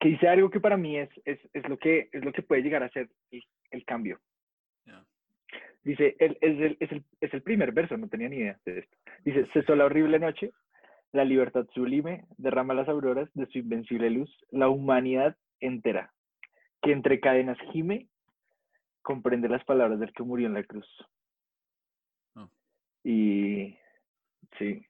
[0.00, 2.62] que dice algo que para mí es, es, es, lo, que, es lo que puede
[2.62, 3.08] llegar a ser
[3.70, 4.20] el, cambio.
[5.84, 8.96] Dice, es, el, es, el, es el primer verso, no tenía ni idea de esto.
[9.24, 10.52] Dice, cesó la horrible noche,
[11.12, 16.12] la libertad sublime derrama las auroras de su invencible luz, la humanidad entera,
[16.82, 18.08] que entre cadenas gime,
[19.02, 20.88] comprende las palabras del que murió en la cruz.
[22.34, 22.48] Ah.
[23.04, 23.76] Y
[24.58, 24.84] sí,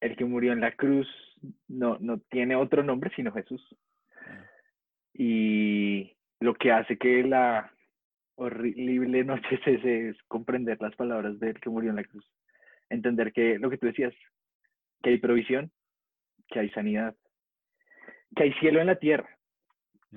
[0.00, 1.08] el que murió en la cruz
[1.68, 3.64] no, no tiene otro nombre sino Jesús.
[4.26, 4.44] Ah.
[5.14, 7.72] Y lo que hace que la
[8.40, 12.26] horrible noche ese es comprender las palabras del que murió en la cruz.
[12.88, 14.14] Entender que lo que tú decías,
[15.02, 15.70] que hay provisión,
[16.48, 17.14] que hay sanidad,
[18.34, 19.28] que hay cielo en la tierra,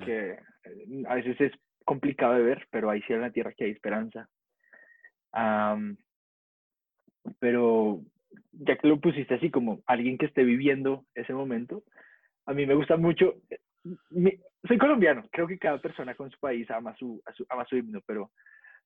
[0.04, 1.52] que eh, a veces es
[1.86, 4.28] complicado de ver, pero hay cielo en la tierra, que hay esperanza.
[7.40, 8.02] pero
[8.52, 11.84] ya que lo pusiste así como alguien que esté viviendo ese momento,
[12.46, 13.36] a mí me gusta mucho,
[14.68, 18.32] soy colombiano, creo que cada persona con su país ama su, ama su himno, pero,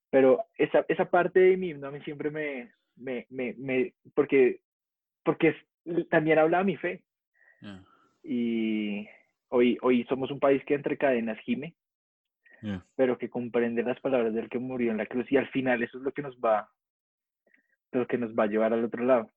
[0.09, 4.61] pero esa, esa parte de mi himno a mí siempre me, me, me, me porque,
[5.23, 5.55] porque
[6.09, 7.03] también habla mi fe.
[8.23, 9.07] Y
[9.49, 11.75] hoy, hoy somos un país que entre cadenas gime,
[12.95, 15.97] pero que comprende las palabras del que murió en la cruz y al final eso
[15.97, 16.69] es lo que nos va,
[17.91, 19.31] lo que nos va a llevar al otro lado.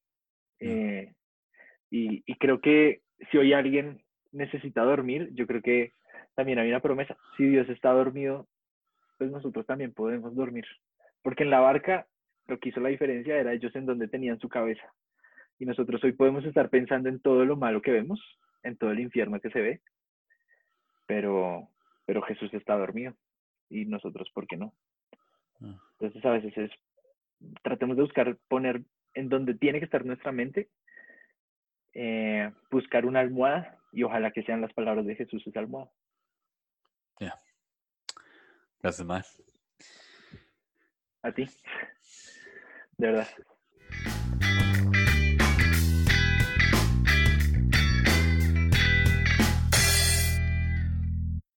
[0.58, 1.12] Eh,
[1.90, 5.92] y, y creo que si hoy alguien necesita dormir, yo creo que
[6.34, 7.16] también hay una promesa.
[7.36, 8.46] Si Dios está dormido,
[9.18, 10.64] pues nosotros también podemos dormir.
[11.22, 12.06] Porque en la barca
[12.46, 14.92] lo que hizo la diferencia era ellos en donde tenían su cabeza.
[15.58, 18.20] Y nosotros hoy podemos estar pensando en todo lo malo que vemos,
[18.62, 19.80] en todo el infierno que se ve,
[21.06, 21.68] pero,
[22.06, 23.14] pero Jesús está dormido.
[23.68, 24.72] Y nosotros, ¿por qué no?
[25.60, 25.78] Ah.
[25.92, 26.70] Entonces a veces es,
[27.62, 28.82] tratemos de buscar poner
[29.14, 30.68] en donde tiene que estar nuestra mente,
[31.94, 35.90] eh, buscar una almohada y ojalá que sean las palabras de Jesús esa almohada.
[38.82, 39.24] Gracias, Mar.
[41.22, 41.46] A ti.
[42.96, 43.28] De verdad.